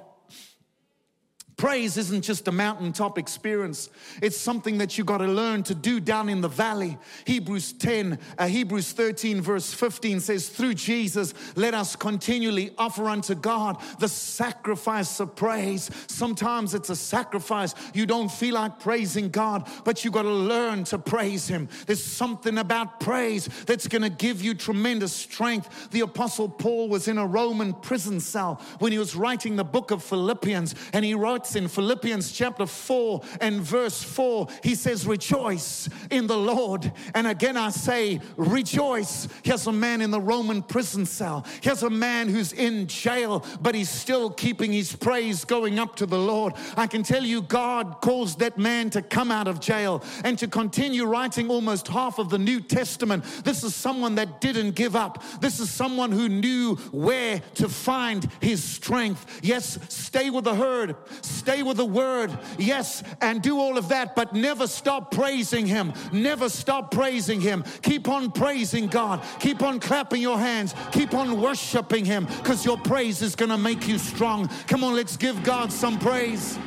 Praise 1.61 1.95
isn't 1.95 2.23
just 2.23 2.47
a 2.47 2.51
mountaintop 2.51 3.19
experience. 3.19 3.91
It's 4.19 4.35
something 4.35 4.79
that 4.79 4.97
you 4.97 5.03
got 5.03 5.19
to 5.19 5.27
learn 5.27 5.61
to 5.65 5.75
do 5.75 5.99
down 5.99 6.27
in 6.27 6.41
the 6.41 6.47
valley. 6.47 6.97
Hebrews 7.25 7.73
10, 7.73 8.17
uh, 8.39 8.47
Hebrews 8.47 8.93
13 8.93 9.41
verse 9.41 9.71
15 9.71 10.21
says, 10.21 10.49
through 10.49 10.73
Jesus, 10.73 11.35
let 11.55 11.75
us 11.75 11.95
continually 11.95 12.73
offer 12.79 13.07
unto 13.07 13.35
God 13.35 13.79
the 13.99 14.07
sacrifice 14.07 15.19
of 15.19 15.35
praise. 15.35 15.91
Sometimes 16.07 16.73
it's 16.73 16.89
a 16.89 16.95
sacrifice. 16.95 17.75
You 17.93 18.07
don't 18.07 18.31
feel 18.31 18.55
like 18.55 18.79
praising 18.79 19.29
God, 19.29 19.69
but 19.83 20.03
you 20.03 20.09
got 20.09 20.23
to 20.23 20.33
learn 20.33 20.83
to 20.85 20.97
praise 20.97 21.47
Him. 21.47 21.69
There's 21.85 22.03
something 22.03 22.57
about 22.57 22.99
praise 22.99 23.47
that's 23.67 23.87
going 23.87 24.01
to 24.01 24.09
give 24.09 24.41
you 24.41 24.55
tremendous 24.55 25.13
strength. 25.13 25.91
The 25.91 25.99
apostle 25.99 26.49
Paul 26.49 26.89
was 26.89 27.07
in 27.07 27.19
a 27.19 27.27
Roman 27.27 27.75
prison 27.75 28.19
cell 28.19 28.59
when 28.79 28.91
he 28.91 28.97
was 28.97 29.15
writing 29.15 29.57
the 29.57 29.63
book 29.63 29.91
of 29.91 30.03
Philippians 30.03 30.73
and 30.91 31.05
he 31.05 31.13
wrote 31.13 31.50
in 31.55 31.67
Philippians 31.67 32.31
chapter 32.31 32.65
4 32.65 33.21
and 33.39 33.61
verse 33.61 34.01
4. 34.01 34.47
He 34.63 34.75
says, 34.75 35.05
Rejoice 35.05 35.89
in 36.09 36.27
the 36.27 36.37
Lord. 36.37 36.91
And 37.13 37.27
again, 37.27 37.57
I 37.57 37.69
say, 37.69 38.19
Rejoice. 38.37 39.27
Here's 39.43 39.67
a 39.67 39.71
man 39.71 40.01
in 40.01 40.11
the 40.11 40.21
Roman 40.21 40.61
prison 40.61 41.05
cell. 41.05 41.45
Here's 41.61 41.83
a 41.83 41.89
man 41.89 42.29
who's 42.29 42.53
in 42.53 42.87
jail, 42.87 43.45
but 43.61 43.75
he's 43.75 43.89
still 43.89 44.29
keeping 44.29 44.71
his 44.71 44.95
praise 44.95 45.45
going 45.45 45.79
up 45.79 45.95
to 45.97 46.05
the 46.05 46.17
Lord. 46.17 46.53
I 46.77 46.87
can 46.87 47.03
tell 47.03 47.23
you, 47.23 47.41
God 47.41 48.01
caused 48.01 48.39
that 48.39 48.57
man 48.57 48.89
to 48.91 49.01
come 49.01 49.31
out 49.31 49.47
of 49.47 49.59
jail 49.59 50.03
and 50.23 50.37
to 50.39 50.47
continue 50.47 51.05
writing 51.05 51.49
almost 51.49 51.87
half 51.87 52.19
of 52.19 52.29
the 52.29 52.37
New 52.37 52.59
Testament. 52.59 53.23
This 53.43 53.63
is 53.63 53.75
someone 53.75 54.15
that 54.15 54.41
didn't 54.41 54.71
give 54.71 54.95
up. 54.95 55.23
This 55.41 55.59
is 55.59 55.69
someone 55.69 56.11
who 56.11 56.29
knew 56.29 56.75
where 56.91 57.41
to 57.55 57.69
find 57.69 58.29
his 58.39 58.63
strength. 58.63 59.39
Yes, 59.41 59.77
stay 59.89 60.29
with 60.29 60.45
the 60.45 60.55
herd 60.55 60.95
Stay 61.41 61.63
with 61.63 61.77
the 61.77 61.85
word, 61.85 62.29
yes, 62.59 63.01
and 63.19 63.41
do 63.41 63.57
all 63.57 63.75
of 63.75 63.89
that, 63.89 64.15
but 64.15 64.31
never 64.31 64.67
stop 64.67 65.09
praising 65.09 65.65
Him. 65.65 65.91
Never 66.11 66.49
stop 66.49 66.91
praising 66.91 67.41
Him. 67.41 67.63
Keep 67.81 68.07
on 68.07 68.31
praising 68.31 68.85
God. 68.85 69.23
Keep 69.39 69.63
on 69.63 69.79
clapping 69.79 70.21
your 70.21 70.37
hands. 70.37 70.75
Keep 70.91 71.15
on 71.15 71.41
worshiping 71.41 72.05
Him 72.05 72.25
because 72.25 72.63
your 72.63 72.77
praise 72.77 73.23
is 73.23 73.33
going 73.33 73.49
to 73.49 73.57
make 73.57 73.87
you 73.87 73.97
strong. 73.97 74.49
Come 74.67 74.83
on, 74.83 74.93
let's 74.93 75.17
give 75.17 75.41
God 75.43 75.71
some 75.71 75.97
praise. 75.97 76.59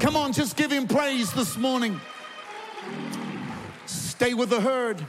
Come 0.00 0.14
on, 0.14 0.34
just 0.34 0.54
give 0.54 0.70
Him 0.70 0.86
praise 0.86 1.32
this 1.32 1.56
morning. 1.56 1.98
Stay 3.86 4.34
with 4.34 4.50
the 4.50 4.60
herd. 4.60 5.02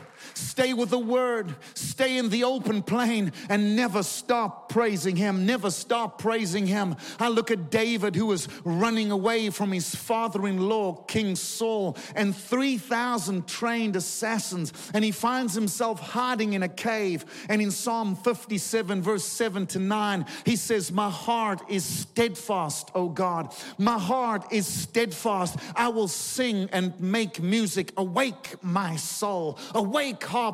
Stay 0.59 0.73
with 0.73 0.89
the 0.89 0.99
word. 0.99 1.55
Stay 1.73 2.17
in 2.17 2.27
the 2.27 2.43
open 2.43 2.83
plain 2.83 3.31
and 3.47 3.77
never 3.77 4.03
stop 4.03 4.67
praising 4.67 5.15
him. 5.15 5.45
Never 5.45 5.71
stop 5.71 6.21
praising 6.21 6.67
him. 6.67 6.97
I 7.17 7.29
look 7.29 7.49
at 7.49 7.71
David 7.71 8.13
who 8.13 8.25
was 8.25 8.49
running 8.65 9.09
away 9.09 9.51
from 9.51 9.71
his 9.71 9.95
father 9.95 10.45
in 10.49 10.67
law, 10.67 10.95
King 11.03 11.37
Saul, 11.37 11.95
and 12.13 12.35
3,000 12.35 13.47
trained 13.47 13.95
assassins. 13.95 14.73
And 14.93 15.05
he 15.05 15.11
finds 15.11 15.53
himself 15.53 16.01
hiding 16.01 16.51
in 16.51 16.61
a 16.61 16.67
cave. 16.67 17.23
And 17.47 17.61
in 17.61 17.71
Psalm 17.71 18.17
57, 18.17 19.01
verse 19.01 19.23
7 19.23 19.65
to 19.67 19.79
9, 19.79 20.25
he 20.45 20.57
says, 20.57 20.91
My 20.91 21.09
heart 21.09 21.61
is 21.69 21.85
steadfast, 21.85 22.91
O 22.93 23.07
God. 23.07 23.55
My 23.77 23.97
heart 23.97 24.51
is 24.51 24.67
steadfast. 24.67 25.55
I 25.73 25.87
will 25.87 26.09
sing 26.09 26.67
and 26.73 26.99
make 26.99 27.41
music. 27.41 27.93
Awake, 27.95 28.61
my 28.61 28.97
soul. 28.97 29.57
Awake, 29.73 30.21
harp 30.21 30.48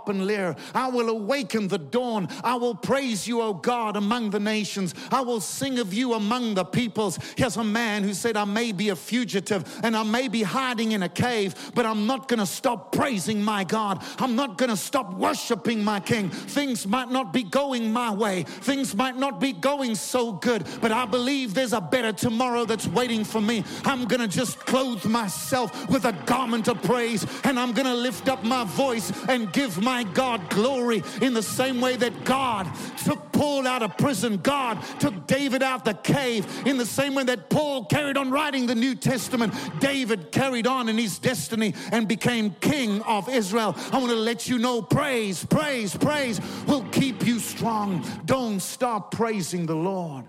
I 0.74 0.88
will 0.90 1.10
awaken 1.10 1.68
the 1.68 1.78
dawn. 1.78 2.28
I 2.44 2.56
will 2.56 2.76
praise 2.76 3.28
you, 3.28 3.42
O 3.42 3.54
God, 3.54 3.96
among 3.96 4.32
the 4.32 4.40
nations. 4.40 4.94
I 5.12 5.22
will 5.22 5.42
sing 5.42 5.80
of 5.80 5.94
you 5.94 6.14
among 6.14 6.56
the 6.56 6.66
peoples. 6.66 7.20
Here's 7.38 7.58
a 7.58 7.64
man 7.64 8.04
who 8.04 8.14
said, 8.14 8.38
I 8.38 8.46
may 8.46 8.72
be 8.72 8.90
a 8.90 8.96
fugitive 8.96 9.80
and 9.84 9.96
I 9.96 10.04
may 10.04 10.28
be 10.28 10.44
hiding 10.44 10.92
in 10.94 11.04
a 11.04 11.10
cave, 11.10 11.72
but 11.74 11.86
I'm 11.86 12.08
not 12.08 12.28
going 12.28 12.40
to 12.40 12.46
stop 12.46 12.92
praising 12.92 13.42
my 13.42 13.64
God. 13.64 14.04
I'm 14.20 14.36
not 14.36 14.58
going 14.58 14.70
to 14.70 14.78
stop 14.78 15.14
worshiping 15.14 15.84
my 15.84 16.00
King. 16.00 16.30
Things 16.30 16.88
might 16.88 17.10
not 17.10 17.34
be 17.34 17.44
going 17.44 17.92
my 17.92 18.12
way, 18.14 18.44
things 18.44 18.96
might 18.96 19.18
not 19.18 19.40
be 19.40 19.54
going 19.54 19.96
so 19.96 20.34
good, 20.34 20.66
but 20.82 20.92
I 20.92 21.06
believe 21.06 21.54
there's 21.54 21.74
a 21.74 21.82
better 21.82 22.12
tomorrow 22.12 22.66
that's 22.66 22.88
waiting 22.88 23.24
for 23.24 23.42
me. 23.42 23.64
I'm 23.84 24.06
going 24.06 24.22
to 24.22 24.28
just 24.28 24.60
clothe 24.60 25.06
myself 25.06 25.90
with 25.90 26.06
a 26.06 26.14
garment 26.26 26.68
of 26.68 26.82
praise 26.84 27.26
and 27.44 27.60
I'm 27.60 27.72
going 27.74 27.88
to 27.88 27.94
lift 27.94 28.30
up 28.30 28.44
my 28.44 28.64
voice 28.64 29.12
and 29.28 29.52
give 29.54 29.82
my 29.86 30.04
God 30.04 30.50
glory 30.50 31.02
in 31.22 31.34
the 31.34 31.44
same 31.44 31.80
way 31.80 31.96
that 31.96 32.26
God 32.26 32.68
took 33.06 33.32
Paul 33.32 33.66
out 33.68 33.84
of 33.84 33.98
prison, 33.98 34.38
God 34.38 34.82
took 35.00 35.28
David 35.28 35.64
out 35.64 35.86
the 35.86 35.94
cave, 35.94 36.46
in 36.68 36.78
the 36.78 36.86
same 36.86 37.16
way 37.16 37.24
that 37.24 37.50
Paul 37.50 37.86
carried 37.86 38.18
on 38.18 38.32
writing 38.32 38.66
the 38.66 38.76
New 38.76 38.96
Testament, 38.96 39.54
David 39.80 40.32
carried 40.32 40.68
on 40.68 40.90
in 40.90 40.98
his 40.98 41.20
destiny 41.20 41.74
and 41.92 42.08
became 42.08 42.56
king 42.60 43.02
of 43.04 43.30
Israel. 43.30 43.76
I 43.94 44.00
want 44.00 44.10
to 44.10 44.18
let 44.18 44.50
you 44.50 44.58
know 44.58 44.82
praise, 44.82 45.46
praise, 45.46 45.96
praise 45.96 46.42
will 46.68 46.84
keep 46.92 47.26
you 47.26 47.40
strong. 47.40 48.06
Don't 48.26 48.60
stop 48.60 49.12
praising 49.12 49.66
the 49.66 49.76
Lord. 49.76 50.26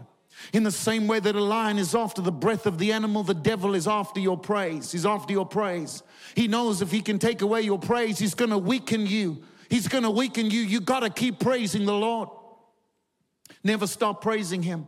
In 0.53 0.63
the 0.63 0.71
same 0.71 1.07
way 1.07 1.21
that 1.21 1.35
a 1.35 1.43
lion 1.43 1.79
is 1.79 1.95
after 1.95 2.23
the 2.23 2.33
breath 2.33 2.67
of 2.67 2.79
the 2.79 2.93
animal, 2.93 3.23
the 3.23 3.35
devil 3.35 3.75
is 3.75 3.89
after 3.89 4.21
your 4.21 4.39
praise. 4.39 4.93
He's 4.93 5.07
after 5.07 5.33
your 5.33 5.47
praise. 5.47 6.03
He 6.35 6.49
knows 6.49 6.83
if 6.83 6.91
he 6.91 7.01
can 7.01 7.19
take 7.19 7.43
away 7.43 7.63
your 7.63 7.79
praise, 7.79 8.19
he's 8.19 8.35
going 8.35 8.51
to 8.51 8.59
weaken 8.59 9.07
you. 9.07 9.43
He's 9.69 9.89
going 9.89 10.05
to 10.05 10.11
weaken 10.11 10.51
you. 10.51 10.61
You 10.61 10.81
got 10.81 11.01
to 11.01 11.11
keep 11.11 11.41
praising 11.41 11.87
the 11.87 11.95
Lord. 11.95 12.29
Never 13.65 13.87
stop 13.87 14.23
praising 14.23 14.63
him. 14.63 14.87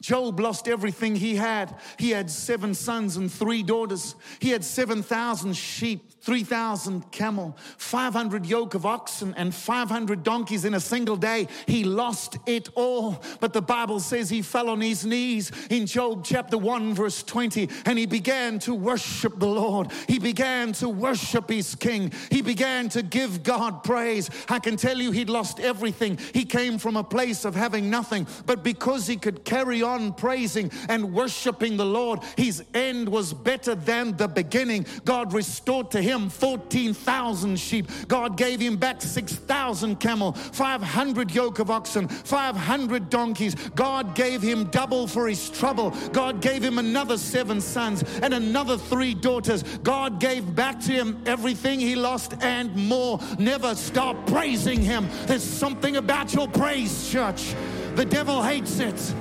Job 0.00 0.38
lost 0.38 0.68
everything 0.68 1.16
he 1.16 1.36
had. 1.36 1.74
He 1.98 2.10
had 2.10 2.30
seven 2.30 2.74
sons 2.74 3.16
and 3.16 3.32
three 3.32 3.62
daughters. 3.62 4.14
He 4.38 4.50
had 4.50 4.64
7,000 4.64 5.56
sheep, 5.56 6.17
3,000 6.28 7.10
camel, 7.10 7.56
500 7.78 8.44
yoke 8.44 8.74
of 8.74 8.84
oxen, 8.84 9.32
and 9.38 9.54
500 9.54 10.22
donkeys 10.22 10.66
in 10.66 10.74
a 10.74 10.78
single 10.78 11.16
day. 11.16 11.48
He 11.64 11.84
lost 11.84 12.36
it 12.44 12.68
all. 12.74 13.22
But 13.40 13.54
the 13.54 13.62
Bible 13.62 13.98
says 13.98 14.28
he 14.28 14.42
fell 14.42 14.68
on 14.68 14.82
his 14.82 15.06
knees 15.06 15.50
in 15.70 15.86
Job 15.86 16.26
chapter 16.26 16.58
1, 16.58 16.92
verse 16.92 17.22
20, 17.22 17.70
and 17.86 17.98
he 17.98 18.04
began 18.04 18.58
to 18.58 18.74
worship 18.74 19.38
the 19.38 19.46
Lord. 19.46 19.90
He 20.06 20.18
began 20.18 20.74
to 20.74 20.90
worship 20.90 21.48
his 21.48 21.74
king. 21.74 22.12
He 22.30 22.42
began 22.42 22.90
to 22.90 23.02
give 23.02 23.42
God 23.42 23.82
praise. 23.82 24.28
I 24.50 24.58
can 24.58 24.76
tell 24.76 24.98
you 24.98 25.12
he'd 25.12 25.30
lost 25.30 25.60
everything. 25.60 26.18
He 26.34 26.44
came 26.44 26.76
from 26.76 26.98
a 26.98 27.04
place 27.04 27.46
of 27.46 27.54
having 27.54 27.88
nothing, 27.88 28.26
but 28.44 28.62
because 28.62 29.06
he 29.06 29.16
could 29.16 29.46
carry 29.46 29.82
on 29.82 30.12
praising 30.12 30.70
and 30.90 31.14
worshiping 31.14 31.78
the 31.78 31.86
Lord, 31.86 32.20
his 32.36 32.62
end 32.74 33.08
was 33.08 33.32
better 33.32 33.74
than 33.74 34.14
the 34.18 34.28
beginning. 34.28 34.84
God 35.06 35.32
restored 35.32 35.90
to 35.92 36.02
him 36.02 36.17
14,000 36.28 37.56
sheep. 37.56 37.90
God 38.08 38.36
gave 38.36 38.60
him 38.60 38.76
back 38.76 39.00
6,000 39.02 39.96
camel, 40.00 40.32
500 40.32 41.34
yoke 41.34 41.58
of 41.58 41.70
oxen, 41.70 42.08
500 42.08 43.10
donkeys. 43.10 43.54
God 43.74 44.14
gave 44.14 44.42
him 44.42 44.64
double 44.64 45.06
for 45.06 45.28
his 45.28 45.50
trouble. 45.50 45.90
God 46.12 46.40
gave 46.40 46.62
him 46.62 46.78
another 46.78 47.18
seven 47.18 47.60
sons 47.60 48.02
and 48.22 48.34
another 48.34 48.76
three 48.76 49.14
daughters. 49.14 49.62
God 49.82 50.20
gave 50.20 50.54
back 50.54 50.80
to 50.80 50.92
him 50.92 51.22
everything 51.26 51.80
he 51.80 51.94
lost 51.94 52.34
and 52.40 52.74
more. 52.74 53.20
Never 53.38 53.74
stop 53.74 54.26
praising 54.26 54.80
him. 54.82 55.08
There's 55.26 55.42
something 55.42 55.96
about 55.96 56.34
your 56.34 56.48
praise, 56.48 57.10
church. 57.10 57.54
The 57.94 58.04
devil 58.04 58.42
hates 58.42 58.78
it. 58.78 59.14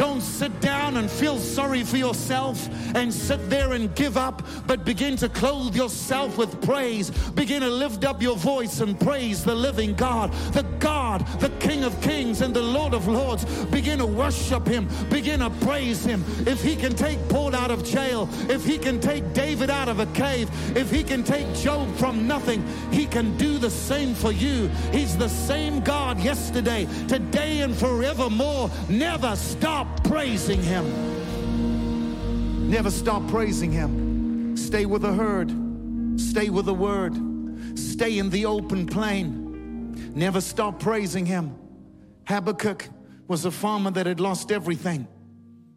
Don't 0.00 0.22
sit 0.22 0.62
down 0.62 0.96
and 0.96 1.10
feel 1.10 1.36
sorry 1.36 1.84
for 1.84 1.98
yourself 1.98 2.70
and 2.94 3.12
sit 3.12 3.50
there 3.50 3.72
and 3.74 3.94
give 3.94 4.16
up, 4.16 4.40
but 4.66 4.82
begin 4.82 5.14
to 5.16 5.28
clothe 5.28 5.76
yourself 5.76 6.38
with 6.38 6.62
praise. 6.62 7.10
Begin 7.32 7.60
to 7.60 7.68
lift 7.68 8.06
up 8.06 8.22
your 8.22 8.36
voice 8.36 8.80
and 8.80 8.98
praise 8.98 9.44
the 9.44 9.54
living 9.54 9.92
God, 9.92 10.32
the 10.54 10.62
God, 10.78 11.26
the 11.38 11.50
King 11.60 11.84
of 11.84 12.00
Kings 12.00 12.40
and 12.40 12.56
the 12.56 12.62
Lord 12.62 12.94
of 12.94 13.08
Lords. 13.08 13.44
Begin 13.66 13.98
to 13.98 14.06
worship 14.06 14.66
Him, 14.66 14.88
begin 15.10 15.40
to 15.40 15.50
praise 15.66 16.02
Him. 16.02 16.24
If 16.46 16.62
He 16.62 16.76
can 16.76 16.94
take 16.94 17.18
Paul 17.28 17.54
out 17.54 17.70
of 17.70 17.84
jail, 17.84 18.26
if 18.48 18.64
He 18.64 18.78
can 18.78 19.00
take 19.00 19.34
David 19.34 19.68
out 19.68 19.90
of 19.90 20.00
a 20.00 20.06
cave, 20.06 20.48
if 20.74 20.90
He 20.90 21.04
can 21.04 21.22
take 21.22 21.52
Job 21.56 21.94
from 21.96 22.26
nothing, 22.26 22.66
He 22.90 23.04
can 23.04 23.36
do 23.36 23.58
the 23.58 23.70
same 23.70 24.14
for 24.14 24.32
you. 24.32 24.68
He's 24.92 25.18
the 25.18 25.28
same 25.28 25.80
God 25.80 26.18
yesterday, 26.20 26.88
today, 27.06 27.60
and 27.60 27.76
forevermore. 27.76 28.70
Never 28.88 29.36
stop 29.36 29.89
praising 30.04 30.62
Him. 30.62 30.84
Never 32.70 32.90
stop 32.90 33.26
praising 33.28 33.72
Him. 33.72 34.56
Stay 34.56 34.86
with 34.86 35.02
the 35.02 35.12
herd, 35.12 35.50
stay 36.20 36.50
with 36.50 36.66
the 36.66 36.74
word, 36.74 37.14
stay 37.78 38.18
in 38.18 38.30
the 38.30 38.46
open 38.46 38.86
plain. 38.86 40.12
Never 40.14 40.40
stop 40.40 40.80
praising 40.80 41.26
Him. 41.26 41.56
Habakkuk 42.26 42.88
was 43.26 43.44
a 43.44 43.50
farmer 43.50 43.90
that 43.92 44.06
had 44.06 44.20
lost 44.20 44.50
everything. 44.52 45.06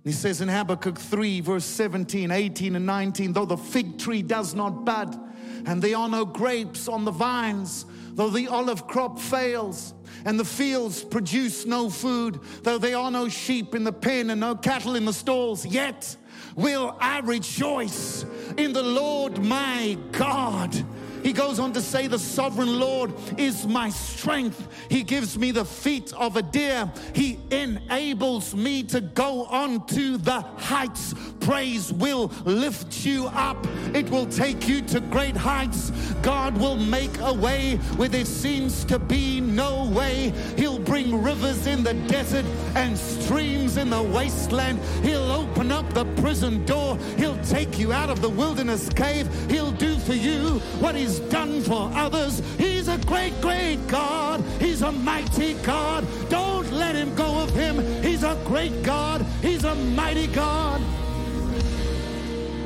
He 0.04 0.12
says 0.12 0.42
in 0.42 0.50
Habakkuk 0.50 0.98
3, 1.00 1.40
verse 1.42 1.66
17, 1.66 2.30
18, 2.30 2.76
and 2.76 2.86
19, 2.86 3.34
though 3.34 3.46
the 3.46 3.58
fig 3.58 3.98
tree 3.98 4.22
does 4.22 4.54
not 4.54 4.84
bud, 4.84 5.18
and 5.66 5.82
there 5.82 5.98
are 5.98 6.10
no 6.10 6.26
grapes 6.26 6.88
on 6.88 7.06
the 7.06 7.12
vines, 7.12 7.86
though 8.16 8.30
the 8.30 8.48
olive 8.48 8.88
crop 8.88 9.20
fails, 9.20 9.94
and 10.26 10.40
the 10.40 10.46
fields 10.46 11.04
produce 11.04 11.66
no 11.66 11.90
food, 11.90 12.40
though 12.64 12.78
there 12.78 12.98
are 12.98 13.12
no 13.12 13.28
sheep 13.30 13.76
in 13.76 13.84
the 13.84 13.94
pen 13.94 14.30
and 14.30 14.40
no 14.40 14.56
cattle 14.56 14.96
in 14.96 15.06
the 15.06 15.14
stalls, 15.14 15.66
yet 15.66 16.16
will 16.56 16.96
I 17.00 17.20
rejoice 17.20 18.26
in 18.58 18.74
the 18.74 18.84
Lord 18.84 19.44
my 19.44 19.98
God. 20.12 20.86
He 21.24 21.34
goes 21.34 21.58
on 21.60 21.74
to 21.74 21.82
say, 21.82 22.08
The 22.08 22.20
sovereign 22.20 22.80
Lord 22.80 23.14
is 23.38 23.66
my 23.66 23.90
strength. 23.90 24.68
He 24.90 25.04
gives 25.04 25.38
me 25.38 25.52
the 25.52 25.66
feet 25.66 26.14
of 26.14 26.36
a 26.38 26.42
deer. 26.42 26.92
He 27.16 27.40
enables 27.50 28.54
me 28.54 28.84
to 28.84 29.02
go 29.02 29.46
on 29.46 29.86
to 29.88 30.18
the 30.18 30.42
heights. 30.42 31.14
Praise 31.40 31.92
will 31.92 32.32
lift 32.46 33.06
you 33.06 33.28
up, 33.28 33.66
it 33.94 34.10
will 34.10 34.26
take 34.28 34.68
you 34.68 34.82
to 34.82 35.02
great 35.02 35.36
heights. 35.36 35.92
God 36.22 36.58
will 36.58 36.78
make 36.78 37.18
a 37.20 37.34
way 37.34 37.76
where 37.98 38.08
there 38.08 38.26
seems 38.26 38.86
to 38.86 38.98
be 39.00 39.42
no 39.42 39.90
way. 39.90 40.34
He'll 40.58 40.73
bring 40.86 41.22
rivers 41.22 41.68
in 41.68 41.84
the 41.84 41.94
desert 42.08 42.46
and 42.76 42.98
streams 42.98 43.78
in 43.78 43.90
the 43.90 44.02
wasteland. 44.02 44.80
He'll 45.04 45.32
open 45.32 45.72
up 45.72 45.92
the 45.94 46.06
prison 46.22 46.66
door. 46.66 46.98
He'll 47.18 47.42
take 47.44 47.80
you 47.80 47.92
out 47.94 48.10
of 48.10 48.22
the 48.22 48.30
wilderness 48.30 48.90
cave. 48.90 49.28
He'll 49.50 49.72
do 49.72 49.98
for 49.98 50.14
you 50.14 50.60
what 50.80 50.96
He's 50.96 51.20
done 51.20 51.62
for 51.62 51.90
others. 51.94 52.42
He's 52.58 52.88
a 52.88 52.98
great, 53.00 53.40
great 53.42 53.86
God. 53.88 54.44
He's 54.60 54.82
a 54.82 54.92
mighty 54.92 55.54
God. 55.56 56.06
Don't 56.30 56.72
let 56.72 56.96
Him 56.96 57.14
go 57.16 57.44
of 57.44 57.50
Him. 57.52 57.80
He's 58.04 58.24
a 58.24 58.40
great 58.46 58.84
God. 58.84 59.26
He's 59.42 59.64
a 59.64 59.76
mighty 59.76 60.28
God. 60.28 60.82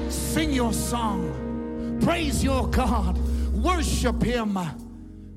Sing 0.10 0.52
your 0.52 0.74
song. 0.74 2.00
Praise 2.02 2.44
your 2.44 2.68
God. 2.68 3.18
Worship 3.54 4.22
Him. 4.22 4.58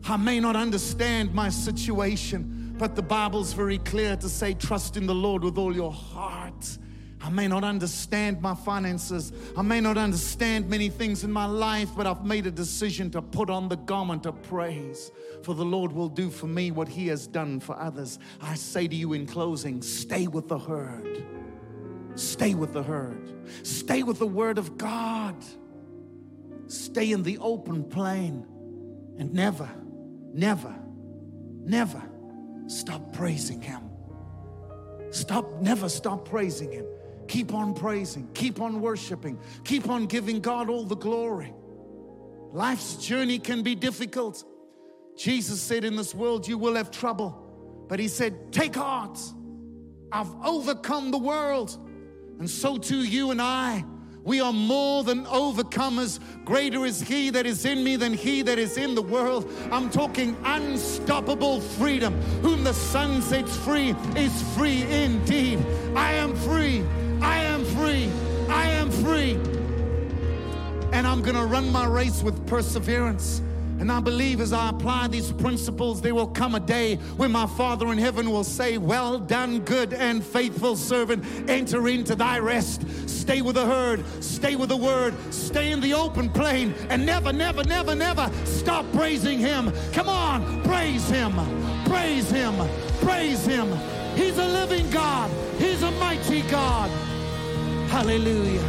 I 0.05 0.17
may 0.17 0.41
not 0.41 0.57
understand 0.57 1.33
my 1.35 1.49
situation, 1.51 2.60
but 2.81 2.97
the 2.97 3.03
Bible's 3.03 3.53
very 3.53 3.77
clear 3.77 4.17
to 4.17 4.27
say, 4.27 4.55
trust 4.55 4.97
in 4.97 5.07
the 5.07 5.15
Lord 5.15 5.45
with 5.45 5.59
all 5.59 5.77
your 5.77 5.93
heart. 5.93 6.79
I 7.21 7.29
may 7.29 7.47
not 7.47 7.63
understand 7.63 8.41
my 8.41 8.55
finances. 8.55 9.35
I 9.55 9.61
may 9.61 9.83
not 9.83 9.99
understand 9.99 10.67
many 10.71 10.89
things 10.89 11.23
in 11.23 11.31
my 11.31 11.45
life, 11.45 11.91
but 11.95 12.07
I've 12.07 12.25
made 12.25 12.47
a 12.47 12.51
decision 12.51 13.11
to 13.11 13.21
put 13.21 13.51
on 13.51 13.69
the 13.69 13.77
garment 13.77 14.25
of 14.25 14.43
praise. 14.45 15.11
For 15.43 15.55
the 15.55 15.65
Lord 15.65 15.93
will 15.93 16.09
do 16.09 16.31
for 16.31 16.47
me 16.47 16.71
what 16.71 16.89
He 16.89 17.09
has 17.09 17.27
done 17.27 17.61
for 17.61 17.79
others. 17.79 18.19
I 18.41 18.55
say 18.55 18.89
to 18.89 18.97
you 18.97 19.13
in 19.13 19.27
closing 19.27 19.83
stay 19.83 20.27
with 20.27 20.49
the 20.49 20.59
herd. 20.59 21.23
Stay 22.15 22.55
with 22.55 22.73
the 22.73 22.83
herd. 22.83 23.47
Stay 23.63 24.03
with 24.05 24.19
the 24.19 24.27
Word 24.27 24.57
of 24.57 24.79
God. 24.79 25.37
Stay 26.67 27.13
in 27.13 27.25
the 27.25 27.37
open 27.41 27.85
plain 27.85 28.47
and 29.19 29.35
never, 29.35 29.69
never, 30.33 30.75
never 31.63 32.10
stop 32.71 33.13
praising 33.13 33.61
Him. 33.61 33.83
Stop, 35.11 35.61
never 35.61 35.89
stop 35.89 36.29
praising 36.29 36.71
Him. 36.71 36.87
Keep 37.27 37.53
on 37.53 37.75
praising, 37.75 38.29
keep 38.35 38.61
on 38.61 38.81
worshiping, 38.81 39.39
keep 39.65 39.89
on 39.89 40.07
giving 40.07 40.41
God 40.41 40.69
all 40.69 40.85
the 40.85 40.97
glory. 40.97 41.53
Life's 42.53 42.97
journey 42.97 43.39
can 43.39 43.63
be 43.63 43.75
difficult. 43.75 44.45
Jesus 45.17 45.61
said, 45.61 45.85
In 45.85 45.97
this 45.97 46.15
world 46.15 46.49
you 46.49 46.59
will 46.59 46.75
have 46.75 46.91
trouble. 46.91 47.87
But 47.89 47.99
He 47.99 48.09
said, 48.09 48.53
Take 48.53 48.77
heart, 48.77 49.19
I've 50.13 50.33
overcome 50.45 51.11
the 51.11 51.19
world. 51.19 51.77
And 52.39 52.49
so 52.49 52.79
too, 52.79 53.05
you 53.05 53.31
and 53.31 53.43
I 53.43 53.85
We 54.25 54.41
are 54.41 54.53
more 54.53 55.03
than 55.03 55.25
overcomers. 55.27 56.21
Greater 56.45 56.85
is 56.85 57.01
He 57.01 57.31
that 57.31 57.47
is 57.47 57.65
in 57.65 57.83
me 57.83 57.97
than 57.97 58.13
He 58.13 58.43
that 58.43 58.59
is 58.59 58.77
in 58.77 58.95
the 58.95 59.03
world. 59.03 59.51
I'm 59.71 59.91
talking 59.91 60.37
unstoppable 60.45 61.61
freedom. 61.61 62.21
Whom 62.43 62.65
the 62.65 62.75
Son 62.75 63.23
sets 63.23 63.57
free 63.57 63.95
is 64.17 64.43
free 64.57 64.83
indeed. 64.83 65.65
I 65.97 66.13
am 66.15 66.35
free. 66.37 66.85
I 67.23 67.39
am 67.39 67.65
free. 67.65 68.11
I 68.49 68.69
am 68.69 68.91
free. 68.91 69.35
And 70.93 71.07
I'm 71.07 71.23
going 71.23 71.37
to 71.37 71.47
run 71.47 71.71
my 71.71 71.87
race 71.87 72.23
with 72.23 72.47
perseverance. 72.47 73.43
And 73.81 73.91
I 73.91 73.99
believe 73.99 74.43
as 74.43 74.53
I 74.53 74.69
apply 74.69 75.09
these 75.09 75.33
principles, 75.33 76.03
there 76.03 76.15
will 76.15 76.27
come 76.27 76.55
a 76.55 76.61
day 76.61 76.97
when 77.17 77.33
my 77.33 77.47
Father 77.47 77.91
in 77.91 77.97
heaven 77.97 78.31
will 78.31 78.45
say, 78.45 78.77
Well 78.77 79.19
done, 79.19 79.61
good 79.61 79.95
and 79.95 80.23
faithful 80.23 80.77
servant. 80.77 81.25
Enter 81.49 81.89
into 81.89 82.15
thy 82.15 82.39
rest. 82.39 82.85
Stay 83.09 83.41
with 83.41 83.55
the 83.55 83.65
herd, 83.65 84.05
stay 84.23 84.55
with 84.55 84.69
the 84.69 84.77
word, 84.77 85.15
stay 85.33 85.73
in 85.73 85.81
the 85.81 85.95
open 85.95 86.29
plain, 86.29 86.75
and 86.91 87.07
never, 87.07 87.33
never, 87.33 87.65
never, 87.65 87.95
never 87.95 88.31
stop 88.45 88.85
praising 88.93 89.39
him. 89.39 89.73
Come 89.93 90.11
on, 90.11 90.63
praise 90.63 91.09
him, 91.09 91.33
praise 91.87 92.31
him, 92.31 92.55
praise 93.01 93.47
him. 93.47 93.67
He's 94.15 94.37
a 94.37 94.47
living 94.47 94.91
God, 94.91 95.31
he's 95.59 95.83
a 95.83 95.91
mighty 95.93 96.43
God. 96.43 96.91
Hallelujah. 97.89 98.61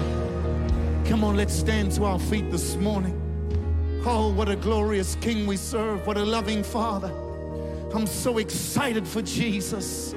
Come 1.06 1.26
on, 1.26 1.36
let's 1.36 1.54
stand 1.54 1.92
to 1.94 2.06
our 2.06 2.20
feet 2.20 2.50
this 2.50 2.76
morning. 2.78 3.21
Oh, 4.04 4.34
what 4.34 4.50
a 4.50 4.56
glorious 4.56 5.16
King 5.22 5.46
we 5.46 5.58
serve. 5.58 6.08
What 6.08 6.18
a 6.18 6.26
loving 6.26 6.64
Father. 6.64 7.14
I'm 7.94 8.08
so 8.08 8.40
excited 8.40 9.08
for 9.08 9.22
Jesus. 9.22 10.16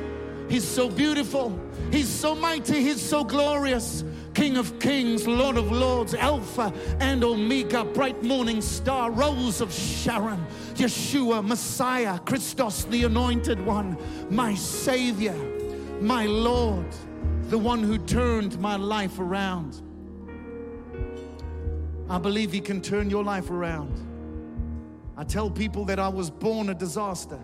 He's 0.48 0.66
so 0.66 0.88
beautiful. 0.88 1.58
He's 1.90 2.08
so 2.08 2.34
mighty. 2.34 2.80
He's 2.80 3.02
so 3.02 3.24
glorious. 3.24 4.02
King 4.32 4.56
of 4.56 4.78
kings, 4.80 5.26
Lord 5.26 5.58
of 5.58 5.70
lords, 5.70 6.14
Alpha 6.14 6.72
and 6.98 7.22
Omega, 7.22 7.84
bright 7.84 8.22
morning 8.22 8.62
star, 8.62 9.10
rose 9.10 9.60
of 9.60 9.72
Sharon, 9.72 10.44
Yeshua, 10.74 11.46
Messiah, 11.46 12.18
Christos, 12.20 12.84
the 12.84 13.04
anointed 13.04 13.64
one, 13.64 13.96
my 14.30 14.54
Savior, 14.54 15.36
my 16.00 16.26
Lord, 16.26 16.86
the 17.48 17.58
one 17.58 17.82
who 17.82 17.98
turned 17.98 18.58
my 18.58 18.76
life 18.76 19.20
around. 19.20 19.83
I 22.08 22.18
believe 22.18 22.52
He 22.52 22.60
can 22.60 22.80
turn 22.80 23.08
your 23.08 23.24
life 23.24 23.50
around. 23.50 23.92
I 25.16 25.24
tell 25.24 25.50
people 25.50 25.84
that 25.86 25.98
I 25.98 26.08
was 26.08 26.28
born 26.30 26.68
a 26.68 26.74
disaster, 26.74 27.38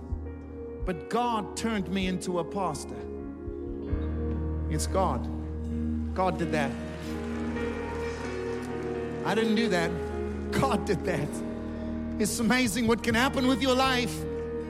but 0.84 1.08
God 1.08 1.56
turned 1.56 1.88
me 1.88 2.08
into 2.08 2.40
a 2.40 2.44
pastor. 2.44 2.96
It's 4.68 4.86
God. 4.86 5.28
God 6.14 6.38
did 6.38 6.52
that. 6.52 6.70
I 9.24 9.34
didn't 9.34 9.54
do 9.54 9.68
that. 9.68 9.90
God 10.50 10.84
did 10.84 11.04
that. 11.04 11.28
It's 12.18 12.38
amazing 12.40 12.86
what 12.86 13.02
can 13.02 13.14
happen 13.14 13.46
with 13.46 13.62
your 13.62 13.74
life 13.74 14.14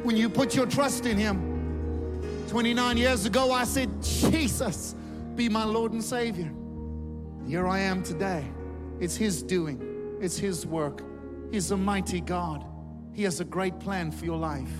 when 0.03 0.16
you 0.16 0.29
put 0.29 0.55
your 0.55 0.66
trust 0.66 1.07
in 1.07 1.16
Him. 1.16 2.46
29 2.48 2.96
years 2.96 3.26
ago, 3.26 3.53
I 3.53 3.64
said, 3.64 3.90
Jesus, 4.03 4.94
be 5.35 5.48
my 5.48 5.64
Lord 5.64 5.92
and 5.92 6.03
Savior. 6.03 6.53
Here 7.46 7.66
I 7.66 7.81
am 7.81 8.03
today. 8.03 8.44
It's 9.01 9.17
His 9.17 9.43
doing, 9.43 10.19
it's 10.21 10.39
His 10.39 10.67
work. 10.67 11.03
He's 11.51 11.71
a 11.71 11.77
mighty 11.77 12.21
God. 12.21 12.65
He 13.13 13.25
has 13.25 13.41
a 13.41 13.45
great 13.45 13.81
plan 13.81 14.13
for 14.13 14.25
your 14.25 14.39
life. 14.39 14.71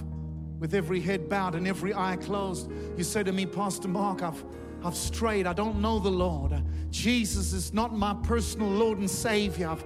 With 0.61 0.75
every 0.75 1.01
head 1.01 1.29
bowed 1.29 1.55
and 1.55 1.67
every 1.67 1.95
eye 1.95 2.17
closed, 2.17 2.71
you 2.97 3.03
say 3.03 3.23
to 3.23 3.33
me, 3.33 3.47
Pastor 3.47 3.89
Mark, 3.89 4.23
I've, 4.23 4.45
I've 4.85 4.95
strayed. 4.95 5.47
I 5.47 5.53
don't 5.53 5.81
know 5.81 5.99
the 5.99 6.11
Lord. 6.11 6.53
Jesus 6.91 7.53
is 7.53 7.73
not 7.73 7.97
my 7.97 8.15
personal 8.23 8.69
Lord 8.69 8.99
and 8.99 9.11
Savior. 9.11 9.69
I've 9.71 9.85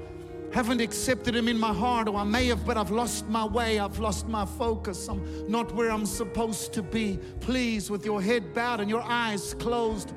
haven't 0.55 0.81
accepted 0.81 1.35
him 1.35 1.49
in 1.49 1.59
my 1.59 1.73
heart, 1.73 2.07
or 2.07 2.16
I 2.16 2.23
may 2.23 2.47
have, 2.47 2.64
but 2.64 2.77
I've 2.77 2.92
lost 2.92 3.27
my 3.27 3.44
way. 3.44 3.81
I've 3.81 3.99
lost 3.99 4.29
my 4.29 4.47
focus. 4.47 5.09
I'm 5.09 5.51
not 5.51 5.75
where 5.75 5.90
I'm 5.90 6.07
supposed 6.07 6.73
to 6.75 6.83
be. 6.83 7.18
Please, 7.40 7.90
with 7.90 8.05
your 8.05 8.23
head 8.23 8.55
bowed 8.55 8.79
and 8.79 8.88
your 8.88 9.03
eyes 9.03 9.55
closed, 9.55 10.12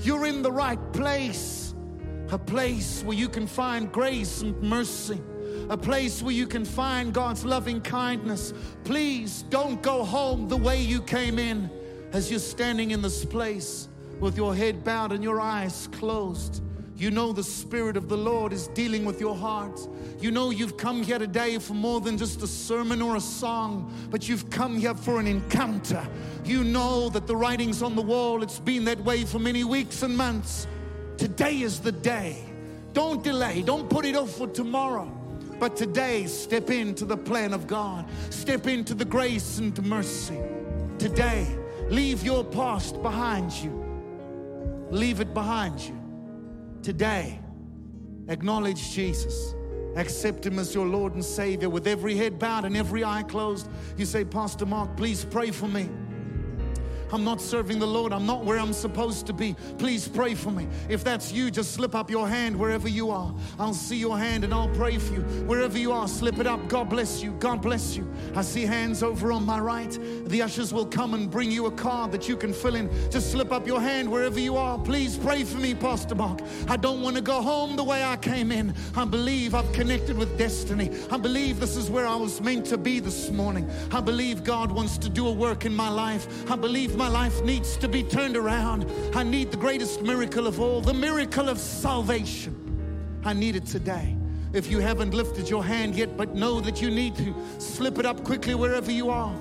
you're 0.00 0.26
in 0.26 0.42
the 0.42 0.50
right 0.50 0.92
place. 0.92 1.72
A 2.30 2.38
place 2.38 3.02
where 3.04 3.16
you 3.16 3.28
can 3.28 3.46
find 3.46 3.90
grace 3.92 4.42
and 4.42 4.60
mercy. 4.60 5.20
A 5.70 5.76
place 5.76 6.22
where 6.22 6.34
you 6.34 6.46
can 6.46 6.64
find 6.64 7.12
God's 7.12 7.44
loving 7.44 7.80
kindness. 7.80 8.52
Please 8.84 9.42
don't 9.42 9.80
go 9.82 10.04
home 10.04 10.48
the 10.48 10.56
way 10.56 10.80
you 10.80 11.00
came 11.02 11.38
in 11.38 11.70
as 12.12 12.30
you're 12.30 12.40
standing 12.40 12.90
in 12.90 13.00
this 13.00 13.24
place 13.24 13.88
with 14.18 14.36
your 14.36 14.54
head 14.54 14.82
bowed 14.82 15.12
and 15.12 15.22
your 15.22 15.40
eyes 15.40 15.88
closed. 15.92 16.62
You 16.96 17.10
know 17.10 17.32
the 17.32 17.44
Spirit 17.44 17.96
of 17.96 18.08
the 18.08 18.16
Lord 18.16 18.52
is 18.52 18.68
dealing 18.68 19.04
with 19.04 19.20
your 19.20 19.36
heart. 19.36 19.78
You 20.18 20.30
know 20.30 20.50
you've 20.50 20.78
come 20.78 21.02
here 21.02 21.18
today 21.18 21.58
for 21.58 21.74
more 21.74 22.00
than 22.00 22.16
just 22.16 22.42
a 22.42 22.46
sermon 22.46 23.02
or 23.02 23.16
a 23.16 23.20
song, 23.20 23.92
but 24.10 24.28
you've 24.28 24.48
come 24.48 24.78
here 24.78 24.94
for 24.94 25.20
an 25.20 25.26
encounter. 25.26 26.08
You 26.44 26.64
know 26.64 27.10
that 27.10 27.26
the 27.26 27.36
writing's 27.36 27.82
on 27.82 27.96
the 27.96 28.02
wall, 28.02 28.42
it's 28.42 28.58
been 28.58 28.84
that 28.86 28.98
way 29.00 29.24
for 29.24 29.38
many 29.38 29.62
weeks 29.62 30.02
and 30.02 30.16
months. 30.16 30.66
Today 31.16 31.60
is 31.60 31.80
the 31.80 31.92
day. 31.92 32.44
Don't 32.92 33.22
delay, 33.22 33.62
don't 33.62 33.90
put 33.90 34.04
it 34.04 34.16
off 34.16 34.30
for 34.30 34.46
tomorrow. 34.46 35.12
But 35.58 35.76
today, 35.76 36.26
step 36.26 36.70
into 36.70 37.04
the 37.04 37.16
plan 37.16 37.54
of 37.54 37.66
God, 37.66 38.06
step 38.30 38.66
into 38.66 38.94
the 38.94 39.04
grace 39.04 39.58
and 39.58 39.82
mercy. 39.84 40.38
Today, 40.98 41.46
leave 41.88 42.22
your 42.22 42.44
past 42.44 43.02
behind 43.02 43.52
you, 43.52 43.70
leave 44.90 45.20
it 45.20 45.32
behind 45.32 45.80
you. 45.80 45.98
Today, 46.82 47.38
acknowledge 48.28 48.90
Jesus. 48.90 49.54
Accept 49.96 50.44
Him 50.44 50.58
as 50.58 50.74
your 50.74 50.86
Lord 50.86 51.14
and 51.14 51.24
Savior 51.24 51.70
with 51.70 51.86
every 51.86 52.14
head 52.14 52.38
bowed 52.38 52.66
and 52.66 52.76
every 52.76 53.02
eye 53.02 53.22
closed. 53.22 53.68
You 53.96 54.04
say, 54.04 54.26
Pastor 54.26 54.66
Mark, 54.66 54.94
please 54.94 55.24
pray 55.24 55.50
for 55.50 55.68
me. 55.68 55.88
I'm 57.12 57.24
not 57.24 57.40
serving 57.40 57.78
the 57.78 57.86
Lord. 57.86 58.12
I'm 58.12 58.26
not 58.26 58.44
where 58.44 58.58
I'm 58.58 58.72
supposed 58.72 59.26
to 59.26 59.32
be. 59.32 59.54
Please 59.78 60.08
pray 60.08 60.34
for 60.34 60.50
me. 60.50 60.66
If 60.88 61.04
that's 61.04 61.32
you, 61.32 61.50
just 61.50 61.72
slip 61.72 61.94
up 61.94 62.10
your 62.10 62.28
hand 62.28 62.56
wherever 62.56 62.88
you 62.88 63.10
are. 63.10 63.34
I'll 63.58 63.74
see 63.74 63.96
your 63.96 64.18
hand 64.18 64.44
and 64.44 64.52
I'll 64.52 64.68
pray 64.68 64.98
for 64.98 65.14
you. 65.14 65.20
Wherever 65.46 65.78
you 65.78 65.92
are, 65.92 66.08
slip 66.08 66.38
it 66.38 66.46
up. 66.46 66.68
God 66.68 66.88
bless 66.88 67.22
you. 67.22 67.32
God 67.38 67.62
bless 67.62 67.96
you. 67.96 68.10
I 68.34 68.42
see 68.42 68.64
hands 68.64 69.02
over 69.02 69.32
on 69.32 69.44
my 69.44 69.58
right. 69.58 69.98
The 70.26 70.42
ushers 70.42 70.72
will 70.72 70.86
come 70.86 71.14
and 71.14 71.30
bring 71.30 71.50
you 71.50 71.66
a 71.66 71.70
card 71.70 72.12
that 72.12 72.28
you 72.28 72.36
can 72.36 72.52
fill 72.52 72.74
in. 72.74 72.90
Just 73.10 73.30
slip 73.30 73.52
up 73.52 73.66
your 73.66 73.80
hand 73.80 74.10
wherever 74.10 74.40
you 74.40 74.56
are. 74.56 74.78
Please 74.78 75.16
pray 75.16 75.44
for 75.44 75.58
me, 75.58 75.74
Pastor 75.74 76.14
Mark. 76.14 76.40
I 76.68 76.76
don't 76.76 77.02
want 77.02 77.16
to 77.16 77.22
go 77.22 77.40
home 77.40 77.76
the 77.76 77.84
way 77.84 78.02
I 78.04 78.16
came 78.16 78.50
in. 78.50 78.74
I 78.96 79.04
believe 79.04 79.54
I've 79.54 79.70
connected 79.72 80.16
with 80.16 80.36
destiny. 80.38 80.90
I 81.10 81.16
believe 81.16 81.60
this 81.60 81.76
is 81.76 81.90
where 81.90 82.06
I 82.06 82.16
was 82.16 82.40
meant 82.40 82.66
to 82.66 82.78
be 82.78 83.00
this 83.00 83.30
morning. 83.30 83.70
I 83.92 84.00
believe 84.00 84.44
God 84.44 84.72
wants 84.72 84.98
to 84.98 85.08
do 85.08 85.28
a 85.28 85.32
work 85.32 85.64
in 85.64 85.74
my 85.74 85.88
life. 85.88 86.50
I 86.50 86.56
believe 86.56 86.95
my 86.96 87.08
life 87.08 87.42
needs 87.42 87.76
to 87.78 87.88
be 87.88 88.02
turned 88.02 88.36
around. 88.36 88.90
I 89.14 89.22
need 89.22 89.50
the 89.50 89.56
greatest 89.56 90.02
miracle 90.02 90.46
of 90.46 90.60
all, 90.60 90.80
the 90.80 90.94
miracle 90.94 91.48
of 91.48 91.58
salvation. 91.58 93.20
I 93.24 93.32
need 93.32 93.56
it 93.56 93.66
today. 93.66 94.16
If 94.52 94.70
you 94.70 94.78
haven't 94.78 95.12
lifted 95.12 95.50
your 95.50 95.64
hand 95.64 95.94
yet, 95.94 96.16
but 96.16 96.34
know 96.34 96.60
that 96.60 96.80
you 96.80 96.90
need 96.90 97.16
to, 97.16 97.34
slip 97.58 97.98
it 97.98 98.06
up 98.06 98.24
quickly 98.24 98.54
wherever 98.54 98.90
you 98.90 99.10
are, 99.10 99.34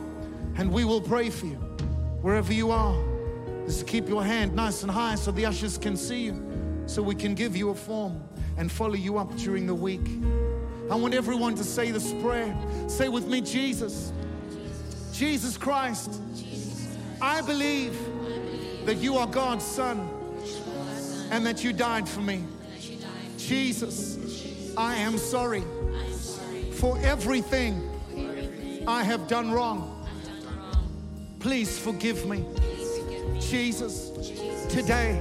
and 0.58 0.72
we 0.72 0.84
will 0.84 1.02
pray 1.02 1.30
for 1.30 1.46
you. 1.46 1.56
Wherever 2.22 2.52
you 2.52 2.72
are, 2.72 2.96
just 3.66 3.88
keep 3.88 4.10
your 4.10 4.24
hand 4.24 4.56
nice 4.56 4.84
and 4.84 4.92
high 4.92 5.16
so 5.16 5.32
the 5.32 5.46
ushers 5.46 5.78
can 5.78 5.96
see 5.96 6.24
you, 6.26 6.84
so 6.88 7.02
we 7.02 7.16
can 7.16 7.36
give 7.36 7.56
you 7.56 7.70
a 7.70 7.76
form 7.76 8.22
and 8.58 8.72
follow 8.72 8.96
you 8.96 9.18
up 9.18 9.36
during 9.38 9.66
the 9.68 9.76
week. 9.76 10.08
I 10.90 10.96
want 10.96 11.14
everyone 11.14 11.56
to 11.56 11.64
say 11.64 11.92
this 11.92 12.14
prayer. 12.22 12.56
Say 12.88 13.10
with 13.10 13.28
me, 13.28 13.42
Jesus. 13.42 14.12
Jesus 15.14 15.58
Christ. 15.58 16.22
I 17.26 17.42
believe 17.42 17.98
that 18.86 18.98
you 18.98 19.18
are 19.18 19.26
God's 19.26 19.66
Son 19.66 20.08
and 21.32 21.44
that 21.44 21.64
you 21.64 21.74
died 21.74 22.08
for 22.08 22.22
me. 22.22 22.44
Jesus, 23.40 24.20
I 24.78 24.98
am 24.98 25.18
sorry 25.18 25.64
for 26.74 27.00
everything 27.00 27.90
I 28.88 29.04
have 29.04 29.28
done 29.28 29.50
wrong. 29.52 30.08
Please 31.40 31.80
forgive 31.80 32.28
me. 32.28 32.46
Jesus, 33.40 34.12
today, 34.70 35.20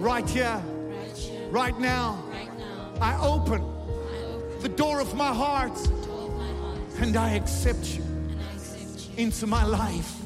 right 0.00 0.28
here, 0.28 0.60
right 1.50 1.78
now, 1.78 2.20
I 3.00 3.16
open 3.24 3.64
the 4.60 4.68
door 4.68 5.00
of 5.00 5.14
my 5.14 5.32
heart 5.32 5.78
and 6.98 7.16
I 7.16 7.34
accept 7.34 7.96
you 7.96 8.02
into 9.16 9.46
my 9.46 9.62
life 9.64 10.21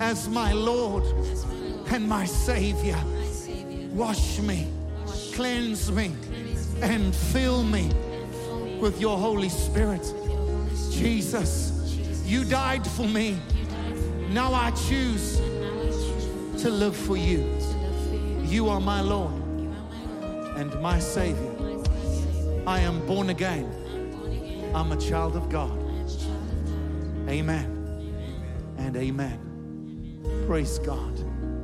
as 0.00 0.28
my 0.28 0.52
Lord 0.52 1.04
and 1.90 2.08
my 2.08 2.24
Savior. 2.24 2.98
Wash 3.92 4.38
me, 4.40 4.68
cleanse 5.34 5.90
me, 5.92 6.14
and 6.80 7.14
fill 7.14 7.62
me 7.62 7.90
with 8.80 9.00
your 9.00 9.18
Holy 9.18 9.48
Spirit. 9.48 10.02
Jesus, 10.90 11.96
you 12.24 12.44
died 12.44 12.86
for 12.86 13.06
me. 13.06 13.38
Now 14.30 14.54
I 14.54 14.70
choose 14.70 15.36
to 16.62 16.70
live 16.70 16.96
for 16.96 17.16
you. 17.16 17.58
You 18.44 18.68
are 18.68 18.80
my 18.80 19.00
Lord 19.00 19.34
and 20.56 20.80
my 20.80 20.98
Savior. 20.98 21.52
I 22.66 22.80
am 22.80 23.04
born 23.06 23.30
again. 23.30 23.66
I'm 24.74 24.92
a 24.92 24.96
child 24.96 25.36
of 25.36 25.48
God. 25.48 25.78
Amen 27.28 27.82
and 28.78 28.96
amen. 28.96 29.51
Praise 30.46 30.78
God. 30.78 31.18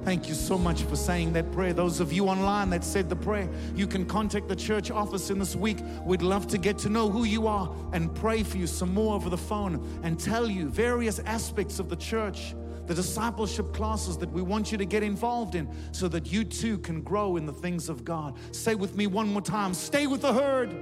Thank 0.04 0.28
you 0.28 0.34
so 0.34 0.56
much 0.56 0.82
for 0.84 0.96
saying 0.96 1.34
that 1.34 1.52
prayer. 1.52 1.74
Those 1.74 2.00
of 2.00 2.12
you 2.12 2.28
online 2.28 2.70
that 2.70 2.82
said 2.82 3.10
the 3.10 3.16
prayer, 3.16 3.48
you 3.74 3.86
can 3.86 4.06
contact 4.06 4.48
the 4.48 4.56
church 4.56 4.90
office 4.90 5.28
in 5.28 5.38
this 5.38 5.54
week. 5.54 5.78
We'd 6.04 6.22
love 6.22 6.46
to 6.48 6.58
get 6.58 6.78
to 6.78 6.88
know 6.88 7.10
who 7.10 7.24
you 7.24 7.46
are 7.46 7.70
and 7.92 8.14
pray 8.14 8.42
for 8.42 8.56
you 8.56 8.66
some 8.66 8.94
more 8.94 9.14
over 9.14 9.28
the 9.28 9.36
phone 9.36 9.86
and 10.02 10.18
tell 10.18 10.48
you 10.48 10.68
various 10.68 11.18
aspects 11.20 11.78
of 11.78 11.90
the 11.90 11.96
church, 11.96 12.54
the 12.86 12.94
discipleship 12.94 13.74
classes 13.74 14.16
that 14.16 14.32
we 14.32 14.40
want 14.40 14.72
you 14.72 14.78
to 14.78 14.86
get 14.86 15.02
involved 15.02 15.54
in 15.54 15.68
so 15.92 16.08
that 16.08 16.32
you 16.32 16.42
too 16.42 16.78
can 16.78 17.02
grow 17.02 17.36
in 17.36 17.44
the 17.44 17.52
things 17.52 17.90
of 17.90 18.02
God. 18.02 18.34
Say 18.52 18.74
with 18.74 18.96
me 18.96 19.06
one 19.06 19.28
more 19.28 19.42
time 19.42 19.74
stay 19.74 20.06
with 20.06 20.22
the 20.22 20.32
herd, 20.32 20.74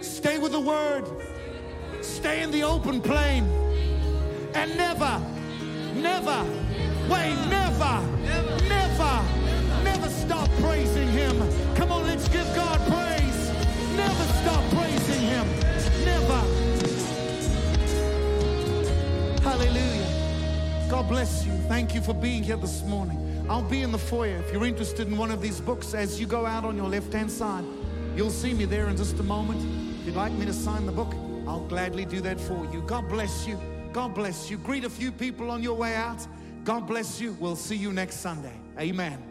stay 0.00 0.38
with 0.38 0.52
the 0.52 0.60
word, 0.60 1.04
stay 2.00 2.42
in 2.42 2.50
the 2.52 2.62
open 2.62 3.02
plain, 3.02 3.44
and 4.54 4.74
never, 4.78 5.20
never 6.02 6.68
Wait, 7.08 7.34
never, 7.48 8.06
never, 8.68 9.24
never 9.82 10.10
stop 10.10 10.46
praising 10.60 11.08
Him. 11.08 11.38
Come 11.74 11.90
on, 11.90 12.06
let's 12.06 12.28
give 12.28 12.44
God 12.54 12.78
praise. 12.80 13.50
Never 13.96 14.24
stop 14.42 14.62
praising 14.74 15.22
Him. 15.22 15.46
Never. 16.04 16.40
Hallelujah. 19.40 20.88
God 20.90 21.08
bless 21.08 21.46
you. 21.46 21.52
Thank 21.66 21.94
you 21.94 22.02
for 22.02 22.12
being 22.12 22.42
here 22.42 22.58
this 22.58 22.82
morning. 22.84 23.46
I'll 23.48 23.62
be 23.62 23.80
in 23.80 23.90
the 23.90 23.98
foyer. 23.98 24.36
If 24.36 24.52
you're 24.52 24.66
interested 24.66 25.08
in 25.08 25.16
one 25.16 25.30
of 25.30 25.40
these 25.40 25.62
books, 25.62 25.94
as 25.94 26.20
you 26.20 26.26
go 26.26 26.44
out 26.44 26.66
on 26.66 26.76
your 26.76 26.88
left 26.88 27.10
hand 27.14 27.30
side, 27.30 27.64
you'll 28.14 28.28
see 28.28 28.52
me 28.52 28.66
there 28.66 28.90
in 28.90 28.98
just 28.98 29.18
a 29.18 29.22
moment. 29.22 29.62
If 30.00 30.08
you'd 30.08 30.16
like 30.16 30.32
me 30.32 30.44
to 30.44 30.52
sign 30.52 30.84
the 30.84 30.92
book, 30.92 31.14
I'll 31.46 31.66
gladly 31.68 32.04
do 32.04 32.20
that 32.20 32.38
for 32.38 32.68
you. 32.70 32.82
God 32.82 33.08
bless 33.08 33.46
you. 33.46 33.58
God 33.98 34.14
bless 34.14 34.48
you. 34.48 34.58
Greet 34.58 34.84
a 34.84 34.88
few 34.88 35.10
people 35.10 35.50
on 35.50 35.60
your 35.60 35.76
way 35.76 35.96
out. 35.96 36.24
God 36.62 36.86
bless 36.86 37.20
you. 37.20 37.36
We'll 37.40 37.56
see 37.56 37.74
you 37.74 37.92
next 37.92 38.20
Sunday. 38.20 38.54
Amen. 38.78 39.27